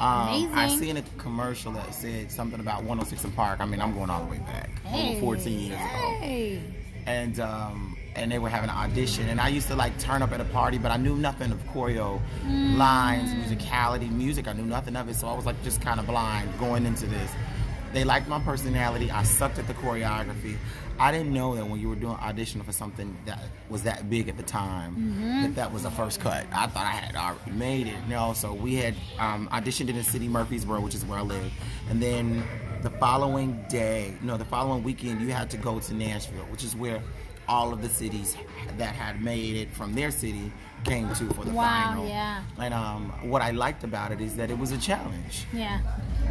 Um, 0.00 0.50
I 0.54 0.68
seen 0.80 0.96
a 0.96 1.02
commercial 1.18 1.70
that 1.72 1.94
said 1.94 2.30
something 2.30 2.58
about 2.58 2.82
106 2.82 3.24
& 3.34 3.36
Park. 3.36 3.60
I 3.60 3.66
mean, 3.66 3.80
I'm 3.80 3.94
going 3.94 4.10
all 4.10 4.24
the 4.24 4.30
way 4.32 4.38
back, 4.38 4.82
Hey. 4.84 5.12
over 5.18 5.20
14 5.36 5.58
years 5.60 5.74
ago. 5.74 5.78
Hey. 6.20 6.60
and 7.06 7.38
um, 7.40 7.96
and 8.16 8.30
they 8.30 8.38
were 8.38 8.48
having 8.48 8.68
an 8.68 8.76
audition, 8.76 9.28
and 9.28 9.40
I 9.40 9.48
used 9.48 9.68
to 9.68 9.76
like 9.76 9.96
turn 9.98 10.20
up 10.22 10.32
at 10.32 10.40
a 10.40 10.44
party, 10.46 10.76
but 10.78 10.90
I 10.90 10.96
knew 10.96 11.14
nothing 11.16 11.50
of 11.52 11.58
choreo, 11.72 12.20
Mm. 12.44 12.76
lines, 12.76 13.30
musicality, 13.32 14.10
music. 14.10 14.48
I 14.48 14.52
knew 14.54 14.64
nothing 14.66 14.96
of 14.96 15.08
it, 15.08 15.14
so 15.14 15.28
I 15.28 15.34
was 15.34 15.46
like 15.46 15.62
just 15.62 15.80
kind 15.80 15.98
of 16.00 16.06
blind 16.06 16.48
going 16.58 16.84
into 16.84 17.06
this. 17.06 17.30
They 17.92 18.04
liked 18.04 18.28
my 18.28 18.40
personality. 18.40 19.10
I 19.10 19.22
sucked 19.22 19.58
at 19.58 19.66
the 19.66 19.74
choreography. 19.74 20.56
I 20.98 21.10
didn't 21.10 21.32
know 21.32 21.56
that 21.56 21.66
when 21.66 21.80
you 21.80 21.88
were 21.88 21.94
doing 21.96 22.14
audition 22.16 22.62
for 22.62 22.72
something 22.72 23.16
that 23.24 23.40
was 23.68 23.82
that 23.84 24.08
big 24.10 24.28
at 24.28 24.36
the 24.36 24.42
time, 24.42 24.94
Mm-hmm. 24.94 25.42
that 25.42 25.54
that 25.56 25.72
was 25.72 25.82
the 25.82 25.90
first 25.90 26.20
cut. 26.20 26.46
I 26.52 26.66
thought 26.66 26.84
I 26.86 26.90
had 26.92 27.16
already 27.16 27.50
made 27.52 27.86
it. 27.86 27.96
No, 28.08 28.32
so 28.34 28.52
we 28.52 28.74
had 28.76 28.94
um, 29.18 29.48
auditioned 29.52 29.88
in 29.88 29.96
the 29.96 30.04
city 30.04 30.28
Murfreesboro, 30.28 30.80
which 30.80 30.94
is 30.94 31.04
where 31.04 31.18
I 31.18 31.22
live, 31.22 31.50
and 31.90 32.00
then 32.02 32.44
the 32.82 32.90
following 32.90 33.64
day, 33.68 34.14
no, 34.22 34.36
the 34.36 34.44
following 34.44 34.82
weekend, 34.82 35.20
you 35.20 35.28
had 35.28 35.48
to 35.50 35.56
go 35.56 35.78
to 35.80 35.94
Nashville, 35.94 36.44
which 36.50 36.62
is 36.64 36.74
where 36.76 37.00
all 37.52 37.72
of 37.74 37.82
the 37.82 37.88
cities 37.88 38.34
that 38.78 38.94
had 38.94 39.22
made 39.22 39.54
it 39.56 39.70
from 39.70 39.92
their 39.94 40.10
city 40.10 40.50
came 40.84 41.06
to 41.14 41.26
for 41.34 41.44
the 41.44 41.50
Wow, 41.52 41.84
final. 41.90 42.08
yeah. 42.08 42.42
And 42.58 42.72
um, 42.72 43.12
what 43.28 43.42
I 43.42 43.50
liked 43.50 43.84
about 43.84 44.10
it 44.10 44.20
is 44.22 44.34
that 44.36 44.50
it 44.50 44.58
was 44.58 44.72
a 44.72 44.78
challenge. 44.78 45.44
Yeah. 45.52 45.78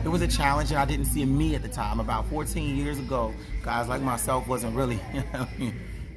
It 0.03 0.07
was 0.09 0.23
a 0.23 0.27
challenge, 0.27 0.71
and 0.71 0.79
I 0.79 0.85
didn't 0.85 1.05
see 1.05 1.23
me 1.25 1.53
at 1.53 1.61
the 1.61 1.69
time. 1.69 1.99
About 1.99 2.27
14 2.27 2.75
years 2.75 2.97
ago, 2.97 3.33
guys 3.63 3.87
like 3.87 4.01
myself 4.01 4.47
wasn't 4.47 4.75
really. 4.75 4.99
you 5.13 5.23
know 5.33 5.47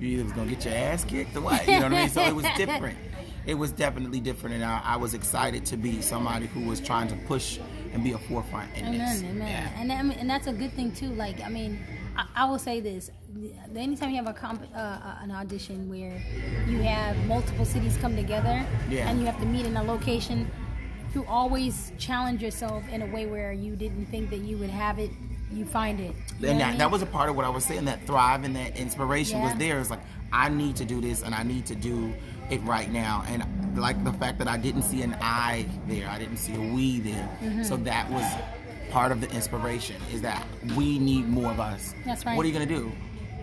you 0.00 0.08
either 0.14 0.25
was 0.25 0.32
gonna 0.32 0.50
get 0.50 0.64
your 0.64 0.75
ass 0.75 1.04
kicked 1.04 1.37
or 1.37 1.42
what. 1.42 1.66
You 1.68 1.75
know 1.80 1.82
what 1.82 1.92
I 1.92 1.99
mean? 2.00 2.08
So 2.08 2.23
it 2.23 2.34
was 2.34 2.46
different. 2.56 2.96
It 3.46 3.58
was 3.58 3.73
definitely 3.73 4.20
different, 4.20 4.54
and 4.54 4.64
I, 4.64 4.80
I 4.82 4.96
was 4.96 5.12
excited 5.12 5.66
to 5.66 5.76
be 5.76 6.00
somebody 6.00 6.46
who 6.46 6.61
was 6.62 6.80
trying 6.80 7.08
to 7.08 7.14
push 7.26 7.58
and 7.92 8.02
be 8.02 8.12
a 8.12 8.18
forefront 8.18 8.75
in 8.75 8.92
this. 8.92 9.20
Amen, 9.20 9.37
amen. 9.37 9.49
Yeah. 9.49 9.80
And 9.80 9.92
I 9.92 10.02
mean, 10.02 10.18
and 10.18 10.30
that's 10.30 10.46
a 10.46 10.52
good 10.54 10.73
thing 10.73 10.92
too. 10.92 11.11
Like, 11.11 11.42
I 11.42 11.50
mean, 11.50 11.78
I, 12.16 12.26
I 12.37 12.44
will 12.47 12.59
say 12.59 12.80
this: 12.80 13.11
anytime 13.75 14.11
you 14.11 14.16
have 14.16 14.26
a 14.26 14.33
comp, 14.33 14.62
uh, 14.75 14.78
uh, 14.78 15.16
an 15.23 15.30
audition 15.30 15.88
where 15.88 16.21
you 16.68 16.78
have 16.83 17.16
multiple 17.26 17.64
cities 17.64 17.97
come 17.97 18.16
together, 18.16 18.64
Yeah. 18.88 19.09
and 19.09 19.21
you 19.21 19.26
have 19.26 19.38
to 19.40 19.47
meet 19.47 19.66
in 19.66 19.76
a 19.76 19.83
location, 19.83 20.50
you 21.14 21.25
always 21.26 21.92
challenge 21.99 22.42
yourself 22.42 22.83
in 22.90 23.02
a 23.02 23.06
way 23.06 23.26
where 23.26 23.52
you 23.52 23.76
didn't 23.76 24.06
think 24.06 24.30
that 24.30 24.40
you 24.40 24.56
would 24.59 24.71
have 24.71 24.99
it. 24.99 25.11
You 25.52 25.64
find 25.64 26.00
it. 26.00 26.14
You 26.40 26.49
and 26.49 26.50
what 26.50 26.50
I 26.50 26.59
that, 26.59 26.68
mean? 26.71 26.78
that 26.78 26.90
was 26.90 27.02
a 27.02 27.06
part 27.06 27.28
of 27.30 27.37
what 27.37 27.44
I 27.44 27.49
was 27.49 27.64
saying. 27.64 27.85
That 27.85 28.04
thrive 28.06 28.44
and 28.44 28.56
that 28.56 28.76
inspiration 28.76 29.40
was 29.40 29.54
there. 29.54 29.78
It's 29.78 29.90
like 29.90 30.00
I 30.33 30.49
need 30.49 30.76
to 30.76 30.85
do 30.85 31.00
this, 31.00 31.23
and 31.23 31.35
I 31.35 31.42
need 31.44 31.66
to 31.66 31.75
do 31.76 32.12
it 32.50 32.61
right 32.62 32.90
now. 32.90 33.25
And 33.28 33.44
like 33.78 34.02
the 34.04 34.12
fact 34.14 34.38
that 34.38 34.49
I 34.49 34.56
didn't 34.56 34.83
see 34.83 35.02
an 35.02 35.16
I 35.21 35.66
there, 35.87 36.09
I 36.09 36.18
didn't 36.18 36.38
see 36.38 36.54
a 36.54 36.75
we 36.75 37.00
there. 37.00 37.28
Mm-hmm. 37.42 37.62
So 37.62 37.76
that 37.78 38.11
was 38.11 38.25
part 38.91 39.12
of 39.12 39.21
the 39.21 39.31
inspiration. 39.31 39.97
Is 40.12 40.23
that 40.23 40.45
we 40.76 40.99
need 40.99 41.29
more 41.29 41.50
of 41.50 41.61
us. 41.61 41.95
That's 42.05 42.25
right. 42.26 42.37
What 42.37 42.45
are 42.45 42.49
you 42.49 42.53
gonna 42.53 42.67
do? 42.67 42.91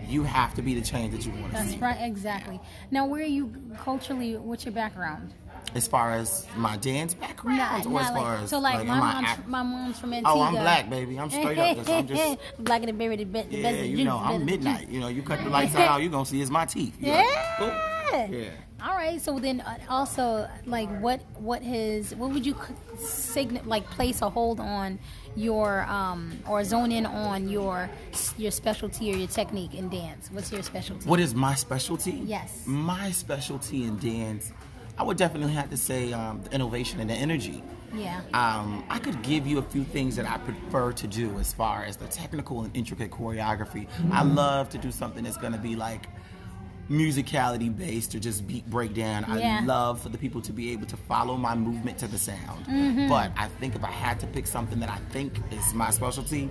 You 0.08 0.24
have 0.24 0.52
to 0.54 0.62
be 0.62 0.74
the 0.74 0.82
change 0.82 1.12
that 1.14 1.24
you 1.24 1.30
want 1.32 1.46
to 1.46 1.52
That's 1.52 1.64
see. 1.70 1.76
That's 1.78 1.82
right, 1.98 2.06
exactly. 2.06 2.60
Now, 2.90 3.06
where 3.06 3.22
are 3.22 3.24
you 3.26 3.52
culturally? 3.78 4.36
What's 4.36 4.64
your 4.64 4.72
background? 4.74 5.32
As 5.74 5.86
far 5.86 6.12
as 6.12 6.46
my 6.56 6.76
dance 6.76 7.14
background, 7.14 7.60
or 7.86 8.00
as 8.00 8.10
like- 8.10 8.14
far 8.14 8.34
as 8.36 8.50
so 8.50 8.58
like, 8.58 8.86
my 8.86 8.94
am 8.96 9.02
I 9.02 9.22
mom's 9.22 9.46
my 9.46 9.62
mom's 9.62 9.98
from 9.98 10.12
Antigua. 10.12 10.32
Oh, 10.34 10.42
I'm 10.42 10.52
black, 10.54 10.90
baby. 10.90 11.18
I'm 11.18 11.30
straight 11.30 11.56
up. 11.56 11.88
I'm 11.88 12.06
just 12.06 12.38
black 12.58 12.80
and 12.82 12.88
the 12.88 12.92
berry, 12.92 13.16
the 13.16 13.24
best. 13.24 13.48
the 13.50 13.56
Yeah, 13.58 13.70
best 13.72 13.84
you 13.88 14.04
know, 14.04 14.18
I'm 14.18 14.44
midnight. 14.52 14.88
You 14.90 15.00
know, 15.00 15.08
you 15.08 15.22
cut 15.22 15.42
the 15.42 15.48
lights 15.48 15.74
out, 15.76 15.88
all 15.88 16.00
you 16.00 16.08
are 16.08 16.12
gonna 16.12 16.26
see 16.26 16.40
is 16.42 16.50
my 16.50 16.66
teeth. 16.66 16.94
Like, 17.00 17.06
Yeah. 17.12 17.88
Yeah. 18.12 18.50
All 18.84 18.94
right. 18.94 19.20
So 19.20 19.38
then, 19.38 19.60
uh, 19.60 19.78
also, 19.88 20.48
like, 20.66 20.88
what 21.00 21.20
what 21.36 21.62
has 21.62 22.14
what 22.16 22.30
would 22.30 22.44
you 22.44 22.56
sign 22.98 23.60
like 23.64 23.88
place 23.90 24.22
a 24.22 24.30
hold 24.30 24.60
on 24.60 24.98
your 25.34 25.82
um 25.82 26.38
or 26.48 26.62
zone 26.64 26.92
in 26.92 27.06
on 27.06 27.48
your 27.48 27.88
your 28.36 28.50
specialty 28.50 29.12
or 29.12 29.16
your 29.16 29.28
technique 29.28 29.74
in 29.74 29.88
dance? 29.88 30.30
What's 30.32 30.50
your 30.52 30.62
specialty? 30.62 31.08
What 31.08 31.20
is 31.20 31.34
my 31.34 31.54
specialty? 31.54 32.12
Yes. 32.24 32.64
My 32.66 33.10
specialty 33.12 33.84
in 33.84 33.98
dance, 33.98 34.52
I 34.98 35.04
would 35.04 35.16
definitely 35.16 35.54
have 35.54 35.70
to 35.70 35.76
say 35.76 36.12
um, 36.12 36.42
the 36.42 36.52
innovation 36.52 37.00
and 37.00 37.08
the 37.08 37.14
energy. 37.14 37.62
Yeah. 37.94 38.22
Um, 38.32 38.84
I 38.88 38.98
could 38.98 39.22
give 39.22 39.46
you 39.46 39.58
a 39.58 39.62
few 39.62 39.84
things 39.84 40.16
that 40.16 40.26
I 40.26 40.38
prefer 40.38 40.92
to 40.92 41.06
do 41.06 41.38
as 41.38 41.52
far 41.52 41.84
as 41.84 41.96
the 41.98 42.06
technical 42.06 42.62
and 42.62 42.74
intricate 42.74 43.10
choreography. 43.10 43.86
I 44.10 44.22
love 44.22 44.70
to 44.70 44.78
do 44.78 44.90
something 44.90 45.24
that's 45.24 45.36
going 45.36 45.52
to 45.52 45.58
be 45.58 45.76
like 45.76 46.06
musicality 46.90 47.74
based 47.74 48.14
or 48.14 48.18
just 48.18 48.46
beat 48.46 48.68
breakdown. 48.68 49.24
Yeah. 49.28 49.60
I 49.62 49.64
love 49.64 50.00
for 50.00 50.08
the 50.08 50.18
people 50.18 50.40
to 50.42 50.52
be 50.52 50.72
able 50.72 50.86
to 50.86 50.96
follow 50.96 51.36
my 51.36 51.54
movement 51.54 51.98
to 51.98 52.08
the 52.08 52.18
sound. 52.18 52.66
Mm-hmm. 52.66 53.08
But 53.08 53.32
I 53.36 53.48
think 53.48 53.74
if 53.74 53.84
I 53.84 53.90
had 53.90 54.20
to 54.20 54.26
pick 54.26 54.46
something 54.46 54.80
that 54.80 54.90
I 54.90 54.98
think 55.10 55.34
is 55.50 55.72
my 55.74 55.90
specialty, 55.90 56.50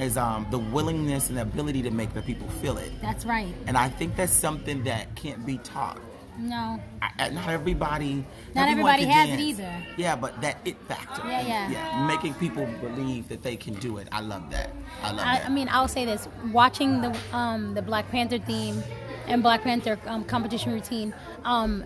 is 0.00 0.16
um, 0.16 0.46
the 0.50 0.58
willingness 0.58 1.28
and 1.28 1.38
the 1.38 1.42
ability 1.42 1.82
to 1.82 1.90
make 1.90 2.12
the 2.12 2.22
people 2.22 2.48
feel 2.48 2.78
it. 2.78 2.90
That's 3.00 3.24
right. 3.24 3.54
And 3.66 3.76
I 3.76 3.88
think 3.88 4.16
that's 4.16 4.32
something 4.32 4.84
that 4.84 5.14
can't 5.14 5.44
be 5.46 5.58
taught. 5.58 5.98
No. 6.38 6.78
I, 7.00 7.30
not 7.30 7.48
everybody. 7.48 8.24
Not 8.54 8.68
everybody 8.68 9.04
has 9.04 9.30
it 9.30 9.40
either. 9.40 9.72
Yeah, 9.96 10.16
but 10.16 10.38
that 10.42 10.58
it 10.66 10.76
factor. 10.82 11.26
Yeah, 11.26 11.46
yeah. 11.46 11.70
Yeah, 11.70 12.06
making 12.06 12.34
people 12.34 12.66
believe 12.80 13.28
that 13.28 13.42
they 13.42 13.56
can 13.56 13.74
do 13.74 13.96
it. 13.96 14.08
I 14.12 14.20
love 14.20 14.50
that. 14.50 14.70
I 15.02 15.12
love 15.12 15.26
I, 15.26 15.38
that. 15.38 15.46
I 15.46 15.48
mean, 15.48 15.68
I'll 15.70 15.88
say 15.88 16.04
this: 16.04 16.28
watching 16.52 17.00
the 17.00 17.16
um, 17.32 17.72
the 17.72 17.80
Black 17.80 18.10
Panther 18.10 18.38
theme 18.38 18.82
and 19.26 19.42
Black 19.42 19.62
Panther 19.62 19.98
um, 20.06 20.24
competition 20.24 20.72
routine, 20.72 21.14
um, 21.44 21.84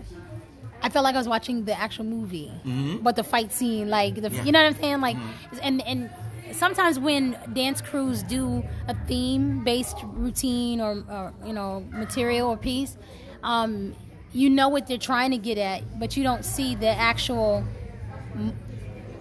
I 0.81 0.89
felt 0.89 1.03
like 1.03 1.15
I 1.15 1.17
was 1.19 1.27
watching 1.27 1.65
the 1.65 1.79
actual 1.79 2.05
movie, 2.05 2.51
but 3.01 3.15
the 3.15 3.23
fight 3.23 3.51
scene, 3.53 3.89
like 3.89 4.15
the, 4.15 4.21
Mm-hmm. 4.21 4.33
Yeah. 4.33 4.39
Mm-hmm. 4.39 4.45
you 4.47 4.51
know 4.51 4.63
what 4.63 4.75
I'm 4.75 4.81
saying, 4.81 5.01
like, 5.01 5.17
and 5.61 5.81
and 5.85 6.09
sometimes 6.53 6.99
when 6.99 7.37
dance 7.53 7.81
crews 7.81 8.23
do 8.23 8.63
a 8.87 8.95
theme 9.07 9.63
based 9.63 9.97
routine 10.03 10.81
or, 10.81 11.03
or 11.09 11.33
you 11.45 11.53
know 11.53 11.85
material 11.91 12.49
or 12.49 12.57
piece, 12.57 12.97
um, 13.43 13.95
you 14.33 14.49
know 14.49 14.69
what 14.69 14.87
they're 14.87 14.97
trying 14.97 15.31
to 15.31 15.37
get 15.37 15.57
at, 15.57 15.99
but 15.99 16.15
you 16.17 16.23
don't 16.23 16.43
see 16.45 16.75
the 16.75 16.87
actual 16.89 17.63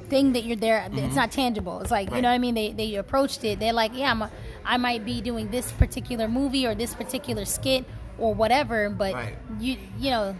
thing 0.09 0.33
that 0.33 0.43
you're 0.45 0.57
there 0.57 0.89
it's 0.93 1.15
not 1.15 1.31
tangible 1.31 1.81
it's 1.81 1.91
like 1.93 2.11
you 2.13 2.21
know 2.21 2.29
what 2.29 2.35
i 2.35 2.39
mean 2.39 2.55
they, 2.55 2.73
they 2.73 2.97
approached 2.97 3.45
it 3.45 3.61
they're 3.61 3.73
like 3.73 3.93
yeah 3.95 4.11
I'm 4.11 4.23
a, 4.23 4.31
i 4.65 4.77
might 4.77 5.05
be 5.05 5.21
doing 5.21 5.51
this 5.53 5.71
particular 5.71 6.27
movie 6.27 6.67
or 6.67 6.75
this 6.75 6.95
particular 6.95 7.45
skit 7.45 7.85
or 8.21 8.35
whatever 8.35 8.89
but 8.91 9.15
Right. 9.15 9.37
you 9.59 9.77
you 9.99 10.11
know 10.11 10.37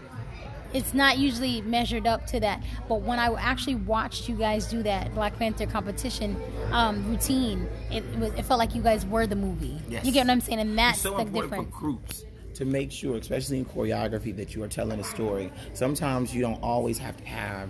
it's 0.73 0.93
not 0.93 1.17
usually 1.17 1.61
measured 1.63 2.07
up 2.07 2.25
to 2.27 2.39
that 2.39 2.63
but 2.87 3.01
when 3.01 3.19
i 3.19 3.33
actually 3.33 3.75
watched 3.75 4.29
you 4.29 4.35
guys 4.35 4.67
do 4.67 4.81
that 4.83 5.13
black 5.13 5.37
panther 5.37 5.65
competition 5.65 6.37
um, 6.71 7.05
routine 7.09 7.67
it, 7.91 8.03
it, 8.13 8.19
was, 8.19 8.31
it 8.33 8.43
felt 8.45 8.59
like 8.59 8.73
you 8.73 8.81
guys 8.81 9.05
were 9.05 9.27
the 9.27 9.35
movie 9.35 9.77
Yes. 9.89 10.05
you 10.05 10.11
get 10.13 10.25
what 10.25 10.31
i'm 10.31 10.39
saying 10.41 10.59
and 10.59 10.77
that's 10.77 10.99
it's 10.99 11.03
so 11.03 11.17
the 11.17 11.25
difference 11.25 11.65
for 11.65 11.77
groups 11.77 12.25
to 12.53 12.65
make 12.65 12.91
sure, 12.91 13.15
especially 13.15 13.59
in 13.59 13.65
choreography, 13.65 14.35
that 14.35 14.53
you 14.53 14.61
are 14.61 14.67
telling 14.67 14.99
a 14.99 15.03
story. 15.05 15.49
Sometimes 15.73 16.35
you 16.35 16.41
don't 16.41 16.61
always 16.61 16.97
have 16.97 17.15
to 17.15 17.23
have 17.23 17.69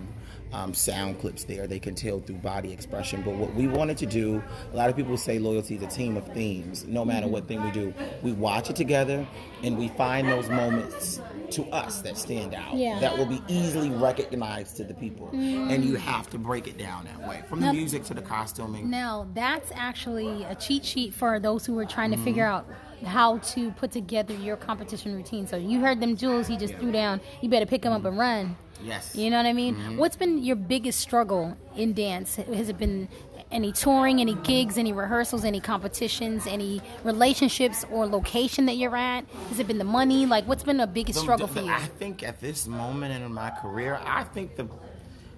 um, 0.52 0.74
sound 0.74 1.20
clips 1.20 1.44
there; 1.44 1.66
they 1.66 1.78
can 1.78 1.94
tell 1.94 2.20
through 2.20 2.36
body 2.36 2.72
expression. 2.72 3.22
But 3.22 3.34
what 3.34 3.54
we 3.54 3.66
wanted 3.66 3.98
to 3.98 4.06
do, 4.06 4.42
a 4.72 4.76
lot 4.76 4.90
of 4.90 4.96
people 4.96 5.16
say 5.16 5.38
loyalty 5.38 5.76
is 5.76 5.82
a 5.82 5.86
team 5.86 6.16
of 6.16 6.26
themes. 6.32 6.84
No 6.86 7.04
matter 7.04 7.26
what 7.26 7.46
thing 7.48 7.62
we 7.62 7.70
do, 7.70 7.92
we 8.22 8.32
watch 8.32 8.70
it 8.70 8.76
together 8.76 9.26
and 9.62 9.78
we 9.78 9.88
find 9.88 10.28
those 10.28 10.48
moments 10.48 11.20
to 11.50 11.64
us 11.66 12.00
that 12.02 12.16
stand 12.18 12.54
out. 12.54 12.74
Yeah. 12.74 12.98
That 12.98 13.16
will 13.16 13.26
be 13.26 13.40
easily 13.46 13.90
recognized 13.90 14.76
to 14.78 14.84
the 14.84 14.94
people, 14.94 15.28
and 15.32 15.84
you 15.84 15.96
have 15.96 16.28
to 16.30 16.38
break 16.38 16.66
it 16.66 16.78
down 16.78 17.04
that 17.04 17.28
way, 17.28 17.42
from 17.48 17.60
the 17.60 17.72
music 17.72 18.04
to 18.04 18.14
the 18.14 18.22
costuming. 18.22 18.88
Now, 18.90 19.28
that's 19.34 19.70
actually 19.74 20.44
a 20.44 20.54
cheat 20.54 20.84
sheet 20.84 21.12
for 21.14 21.38
those 21.38 21.66
who 21.66 21.78
are 21.78 21.84
trying 21.84 22.10
to 22.10 22.16
Mm-hmm. 22.16 22.24
figure 22.24 22.44
out 22.46 22.66
how 23.04 23.38
to 23.38 23.72
put 23.72 23.90
together 23.90 24.32
your 24.34 24.56
competition 24.56 25.12
routine. 25.14 25.46
So 25.46 25.56
you 25.56 25.80
heard 25.80 25.98
them 25.98 26.16
jewels 26.16 26.46
he 26.46 26.56
just 26.56 26.74
threw 26.76 26.92
down. 26.92 27.20
You 27.40 27.48
better 27.48 27.66
pick 27.66 27.82
them 27.82 27.92
up 27.92 28.04
and 28.04 28.16
run. 28.16 28.56
Yes. 28.84 29.14
You 29.16 29.30
know 29.30 29.36
what 29.38 29.46
I 29.46 29.52
mean? 29.52 29.74
Mm-hmm. 29.76 29.96
What's 29.96 30.16
been 30.16 30.42
your 30.42 30.56
biggest 30.56 31.00
struggle 31.00 31.56
in 31.76 31.92
dance? 31.94 32.36
Has 32.36 32.68
it 32.68 32.78
been 32.78 33.08
any 33.50 33.70
touring, 33.70 34.20
any 34.20 34.34
gigs, 34.34 34.78
any 34.78 34.92
rehearsals, 34.92 35.44
any 35.44 35.60
competitions, 35.60 36.46
any 36.46 36.80
relationships 37.04 37.84
or 37.90 38.06
location 38.06 38.66
that 38.66 38.76
you're 38.76 38.96
at? 38.96 39.24
Has 39.50 39.58
it 39.58 39.66
been 39.68 39.78
the 39.78 39.84
money? 39.84 40.26
Like, 40.26 40.46
what's 40.48 40.62
been 40.64 40.78
the 40.78 40.86
biggest 40.86 41.18
The- 41.18 41.22
struggle 41.22 41.46
the- 41.46 41.52
for 41.54 41.60
you? 41.60 41.70
I 41.72 41.80
think 41.80 42.22
at 42.22 42.40
this 42.40 42.66
moment 42.66 43.14
in 43.14 43.32
my 43.32 43.50
career, 43.50 44.00
I 44.04 44.24
think 44.24 44.56
the 44.56 44.66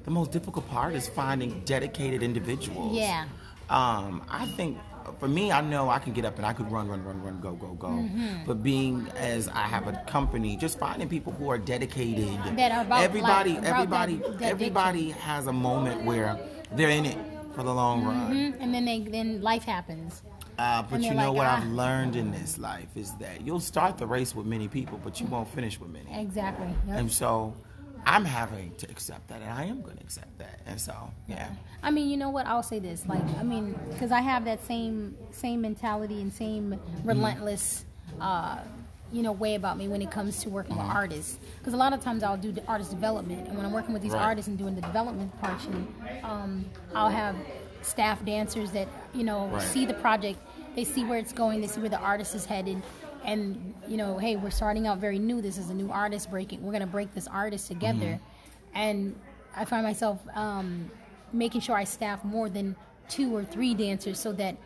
the 0.04 0.10
most 0.10 0.32
difficult 0.32 0.68
part 0.68 0.92
is 0.94 1.08
finding 1.08 1.62
dedicated 1.64 2.22
individuals. 2.22 2.94
Yeah. 2.94 3.24
Um, 3.70 4.20
I 4.28 4.44
think 4.54 4.76
for 5.18 5.28
me, 5.28 5.52
I 5.52 5.60
know 5.60 5.90
I 5.90 5.98
can 5.98 6.12
get 6.12 6.24
up 6.24 6.36
and 6.36 6.46
I 6.46 6.52
could 6.52 6.70
run, 6.70 6.88
run, 6.88 7.04
run, 7.04 7.22
run, 7.22 7.40
go, 7.40 7.52
go, 7.52 7.68
go. 7.74 7.88
Mm-hmm. 7.88 8.44
But 8.46 8.62
being 8.62 9.08
as 9.16 9.48
I 9.48 9.62
have 9.62 9.86
a 9.86 9.92
company, 10.06 10.56
just 10.56 10.78
finding 10.78 11.08
people 11.08 11.32
who 11.32 11.48
are 11.50 11.58
dedicated. 11.58 12.28
That 12.56 12.72
are 12.72 12.82
about, 12.82 13.02
everybody, 13.02 13.54
like, 13.54 13.64
everybody, 13.64 14.14
that- 14.16 14.38
that 14.38 14.50
everybody 14.50 15.10
has 15.10 15.46
a 15.46 15.52
moment 15.52 16.04
where 16.04 16.38
they're 16.72 16.90
in 16.90 17.04
it 17.06 17.18
for 17.54 17.62
the 17.62 17.72
long 17.74 18.04
run. 18.04 18.32
Mhm, 18.34 18.56
And 18.60 18.74
then 18.74 18.84
they 18.84 19.00
then 19.00 19.40
life 19.42 19.62
happens. 19.64 20.22
Uh, 20.58 20.82
but 20.88 21.00
you 21.02 21.12
know 21.14 21.30
like, 21.32 21.36
what 21.38 21.46
ah. 21.46 21.56
I've 21.58 21.66
learned 21.66 22.14
in 22.16 22.30
this 22.30 22.58
life 22.58 22.88
is 22.96 23.12
that 23.14 23.40
you'll 23.44 23.60
start 23.60 23.98
the 23.98 24.06
race 24.06 24.34
with 24.36 24.46
many 24.46 24.68
people, 24.68 25.00
but 25.02 25.20
you 25.20 25.26
won't 25.26 25.48
finish 25.48 25.78
with 25.80 25.90
many. 25.90 26.06
Exactly. 26.20 26.68
Yep. 26.88 26.98
And 26.98 27.10
so 27.12 27.54
I'm 28.06 28.24
having 28.24 28.74
to 28.78 28.90
accept 28.90 29.28
that, 29.28 29.40
and 29.40 29.50
I 29.50 29.64
am 29.64 29.80
going 29.82 29.96
to 29.96 30.02
accept 30.02 30.38
that. 30.38 30.60
And 30.66 30.80
so, 30.80 30.94
yeah. 31.26 31.48
I 31.82 31.90
mean, 31.90 32.08
you 32.10 32.16
know 32.16 32.30
what? 32.30 32.46
I'll 32.46 32.62
say 32.62 32.78
this. 32.78 33.06
Like, 33.08 33.22
I 33.38 33.42
mean, 33.42 33.74
because 33.92 34.12
I 34.12 34.20
have 34.20 34.44
that 34.44 34.64
same 34.66 35.16
same 35.30 35.60
mentality 35.62 36.20
and 36.20 36.32
same 36.32 36.78
relentless, 37.02 37.84
uh, 38.20 38.58
you 39.12 39.22
know, 39.22 39.32
way 39.32 39.54
about 39.54 39.78
me 39.78 39.88
when 39.88 40.02
it 40.02 40.10
comes 40.10 40.42
to 40.42 40.48
working 40.50 40.76
with 40.76 40.86
artists. 40.86 41.38
Because 41.58 41.72
a 41.72 41.76
lot 41.76 41.92
of 41.92 42.00
times 42.02 42.22
I'll 42.22 42.36
do 42.36 42.52
the 42.52 42.64
artist 42.66 42.90
development, 42.90 43.46
and 43.48 43.56
when 43.56 43.64
I'm 43.64 43.72
working 43.72 43.92
with 43.92 44.02
these 44.02 44.12
Right. 44.12 44.22
artists 44.22 44.48
and 44.48 44.58
doing 44.58 44.74
the 44.74 44.82
development 44.82 45.38
portion, 45.40 45.86
um, 46.22 46.64
I'll 46.94 47.08
have 47.10 47.36
staff 47.82 48.24
dancers 48.24 48.70
that 48.72 48.88
you 49.14 49.24
know 49.24 49.46
Right. 49.48 49.62
see 49.62 49.86
the 49.86 49.94
project, 49.94 50.38
they 50.74 50.84
see 50.84 51.04
where 51.04 51.18
it's 51.18 51.32
going, 51.32 51.60
they 51.60 51.66
see 51.68 51.80
where 51.80 51.90
the 51.90 52.00
artist 52.00 52.34
is 52.34 52.44
headed. 52.46 52.82
And 53.24 53.74
you 53.88 53.96
know, 53.96 54.18
hey, 54.18 54.36
we're 54.36 54.50
starting 54.50 54.86
out 54.86 54.98
very 54.98 55.18
new. 55.18 55.40
This 55.40 55.58
is 55.58 55.70
a 55.70 55.74
new 55.74 55.90
artist 55.90 56.30
breaking. 56.30 56.62
We're 56.62 56.72
gonna 56.72 56.86
break 56.86 57.14
this 57.14 57.26
artist 57.26 57.68
together, 57.68 58.20
and 58.74 59.14
I 59.56 59.64
find 59.64 59.82
myself 59.84 60.20
um, 60.34 60.90
making 61.32 61.62
sure 61.62 61.76
I 61.76 61.84
staff 61.84 62.24
more 62.24 62.48
than 62.48 62.76
two 63.08 63.34
or 63.34 63.44
three 63.44 63.74
dancers 63.74 64.18
so 64.18 64.32
that 64.32 64.56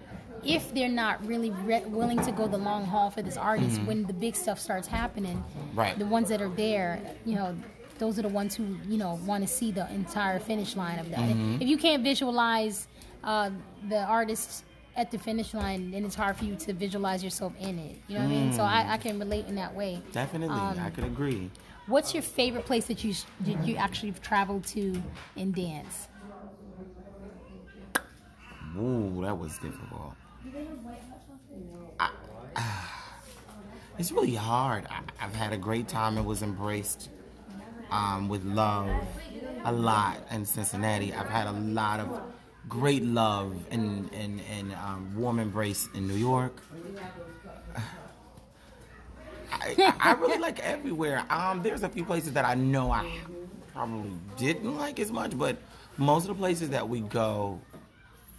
if 0.44 0.72
they're 0.72 0.88
not 0.88 1.24
really 1.26 1.50
re- 1.50 1.84
willing 1.86 2.20
to 2.24 2.30
go 2.32 2.46
the 2.46 2.56
long 2.58 2.84
haul 2.84 3.10
for 3.10 3.22
this 3.22 3.36
artist, 3.36 3.80
when 3.82 4.04
the 4.04 4.12
big 4.12 4.36
stuff 4.36 4.58
starts 4.60 4.86
happening, 4.86 5.42
Right. 5.74 5.98
the 5.98 6.06
ones 6.06 6.28
that 6.28 6.40
are 6.40 6.48
there, 6.50 7.00
you 7.24 7.34
know, 7.34 7.56
those 7.98 8.16
are 8.18 8.22
the 8.22 8.28
ones 8.28 8.54
who 8.54 8.76
you 8.88 8.96
know 8.98 9.18
want 9.26 9.42
to 9.46 9.48
see 9.52 9.72
the 9.72 9.88
entire 9.92 10.38
finish 10.38 10.76
line 10.76 10.98
of 10.98 11.10
that. 11.10 11.28
If 11.60 11.66
you 11.68 11.76
can't 11.76 12.02
visualize 12.04 12.86
uh, 13.24 13.50
the 13.88 14.02
artist 14.04 14.64
at 14.98 15.12
the 15.12 15.18
finish 15.18 15.54
line, 15.54 15.92
then 15.92 16.04
it's 16.04 16.16
hard 16.16 16.36
for 16.36 16.44
you 16.44 16.56
to 16.56 16.72
visualize 16.72 17.22
yourself 17.22 17.52
in 17.60 17.78
it. 17.78 17.96
You 18.08 18.16
know 18.18 18.24
what 18.24 18.30
I 18.30 18.34
mean? 18.34 18.52
So 18.52 18.62
I, 18.64 18.94
I 18.94 18.96
can 18.98 19.18
relate 19.18 19.46
in 19.46 19.54
that 19.54 19.72
way. 19.74 20.02
Definitely, 20.10 20.58
Um, 20.58 20.78
I 20.80 20.90
could 20.90 21.04
agree. 21.04 21.50
What's 21.86 22.12
your 22.12 22.22
favorite 22.22 22.66
place 22.66 22.86
that 22.86 23.02
you 23.04 23.14
did 23.44 23.64
you 23.64 23.76
actually 23.76 24.12
traveled 24.20 24.66
to 24.66 25.00
in 25.36 25.52
dance? 25.52 26.08
Ooh, 28.76 29.20
that 29.22 29.38
was 29.38 29.56
difficult. 29.58 30.14
I, 32.00 32.10
it's 33.98 34.10
really 34.10 34.34
hard. 34.34 34.84
I, 34.90 35.00
I've 35.24 35.34
had 35.34 35.52
a 35.52 35.56
great 35.56 35.86
time. 35.86 36.18
It 36.18 36.24
was 36.24 36.42
embraced 36.42 37.08
um, 37.90 38.28
with 38.28 38.44
love 38.44 38.90
a 39.64 39.72
lot 39.72 40.18
in 40.32 40.44
Cincinnati. 40.44 41.14
I've 41.14 41.28
had 41.30 41.46
a 41.46 41.52
lot 41.52 42.00
of 42.00 42.20
great 42.68 43.04
love 43.04 43.54
and 43.70 44.12
and, 44.12 44.40
and 44.50 44.72
um, 44.74 45.12
warm 45.16 45.38
embrace 45.38 45.88
in 45.94 46.06
New 46.06 46.14
York. 46.14 46.54
I, 49.50 49.94
I 50.00 50.12
really 50.12 50.38
like 50.38 50.60
everywhere. 50.60 51.24
Um, 51.30 51.62
there's 51.62 51.82
a 51.82 51.88
few 51.88 52.04
places 52.04 52.34
that 52.34 52.44
I 52.44 52.54
know 52.54 52.90
I 52.90 53.10
probably 53.72 54.12
didn't 54.36 54.76
like 54.76 55.00
as 55.00 55.10
much, 55.10 55.36
but 55.36 55.56
most 55.96 56.24
of 56.24 56.28
the 56.28 56.34
places 56.34 56.70
that 56.70 56.88
we 56.88 57.00
go 57.00 57.60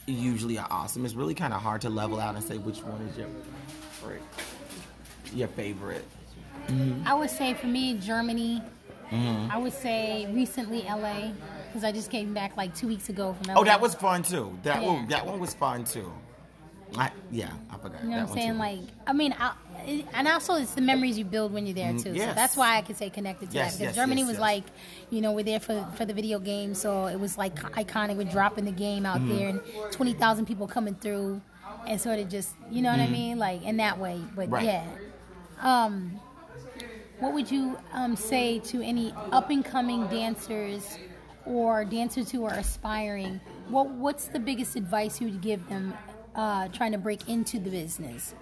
usually 0.06 0.58
are 0.58 0.68
awesome. 0.70 1.06
It's 1.06 1.16
really 1.16 1.34
kind 1.34 1.54
of 1.54 1.62
hard 1.62 1.82
to 1.82 1.90
level 1.90 2.20
out 2.20 2.36
and 2.36 2.44
say 2.44 2.58
which 2.58 2.84
one 2.84 3.02
is 3.02 3.18
your 3.18 3.28
favorite. 4.00 4.22
Your 5.34 5.48
favorite. 5.50 6.06
I 7.06 7.14
would 7.16 7.30
say 7.30 7.54
for 7.56 7.68
me, 7.68 7.98
Germany. 7.98 8.62
Mm-hmm. 9.12 9.52
I 9.52 9.58
would 9.58 9.74
say 9.74 10.32
recently 10.34 10.84
LA 10.84 11.32
because 11.70 11.84
I 11.84 11.92
just 11.92 12.10
came 12.12 12.34
back 12.34 12.58
like 12.58 12.76
two 12.76 12.88
weeks 12.88 13.10
ago 13.10 13.34
from 13.34 13.48
LA. 13.54 13.62
Oh, 13.62 13.64
that 13.64 13.80
was 13.82 13.96
fun 13.96 14.24
too. 14.24 14.58
That 14.64 14.82
Yeah. 14.82 14.88
one, 14.88 15.08
that 15.08 15.26
one 15.26 15.40
was 15.40 15.54
fun 15.54 15.84
too. 15.86 16.12
I, 16.98 17.12
yeah, 17.32 17.52
I 17.72 17.78
forgot. 17.78 18.04
You 18.04 18.10
know 18.10 18.16
that 18.16 18.16
what 18.16 18.22
I'm 18.22 18.28
one 18.30 18.38
saying? 18.38 18.52
too. 18.54 18.58
Like, 18.58 18.80
I 19.08 19.14
mean, 19.14 19.36
I, 19.40 19.54
and 20.14 20.28
also 20.28 20.56
it's 20.56 20.74
the 20.74 20.82
memories 20.82 21.18
you 21.20 21.24
build 21.26 21.54
when 21.54 21.66
you're 21.68 21.76
there 21.76 21.94
too. 21.94 22.00
So 22.18 22.26
Mm, 22.26 22.36
that's 22.36 22.58
why 22.58 22.78
I 22.78 22.82
could 22.82 22.98
say 22.98 23.10
connected 23.12 23.52
to 23.52 23.56
Yes, 23.56 23.74
that 23.74 23.80
because 23.80 23.96
yes, 23.96 24.04
Germany 24.04 24.22
yes, 24.22 24.28
was 24.28 24.34
yes. 24.36 24.42
like, 24.42 24.64
you 25.12 25.22
know, 25.22 25.32
we're 25.32 25.44
there 25.44 25.60
for 25.60 25.86
for 25.96 26.06
the 26.06 26.14
video 26.14 26.40
game, 26.40 26.74
so 26.74 27.06
it 27.06 27.20
was 27.20 27.38
like 27.38 27.56
iconic. 27.74 28.18
We're 28.18 28.24
dropping 28.32 28.66
the 28.66 28.72
game 28.72 29.06
out 29.06 29.20
Mm-hmm. 29.22 29.38
there 29.38 29.48
and 29.50 29.62
twenty 29.92 30.14
thousand 30.14 30.48
people 30.48 30.68
coming 30.68 30.96
through, 30.96 31.42
and 31.86 32.02
sort 32.02 32.18
of 32.20 32.28
just, 32.28 32.50
you 32.72 32.82
know 32.82 32.90
what 32.92 33.00
I 33.00 33.08
mean, 33.08 33.38
like 33.38 33.64
in 33.64 33.78
that 33.78 34.00
way. 34.00 34.20
But 34.36 34.46
Mm-hmm. 34.50 34.54
Right. 34.56 34.66
yeah. 34.66 34.86
Um, 35.62 36.20
what 37.20 37.34
would 37.34 37.52
you 37.52 37.78
um, 37.94 38.16
say 38.16 38.60
to 38.60 38.82
any 38.82 39.14
up 39.32 39.50
and 39.50 39.64
coming 39.64 40.08
dancers 40.08 40.98
or 41.50 41.84
dancers 41.84 42.32
who 42.32 42.46
are 42.46 42.54
aspiring? 42.54 43.42
What 43.68 43.90
What's 43.90 44.28
the 44.28 44.40
biggest 44.40 44.76
advice 44.76 45.20
you 45.20 45.28
would 45.28 45.42
give 45.42 45.68
them 45.68 45.94
uh, 46.36 46.70
trying 46.70 46.92
to 46.94 46.98
break 46.98 47.28
into 47.28 47.60
the 47.60 47.70
business? 47.70 48.36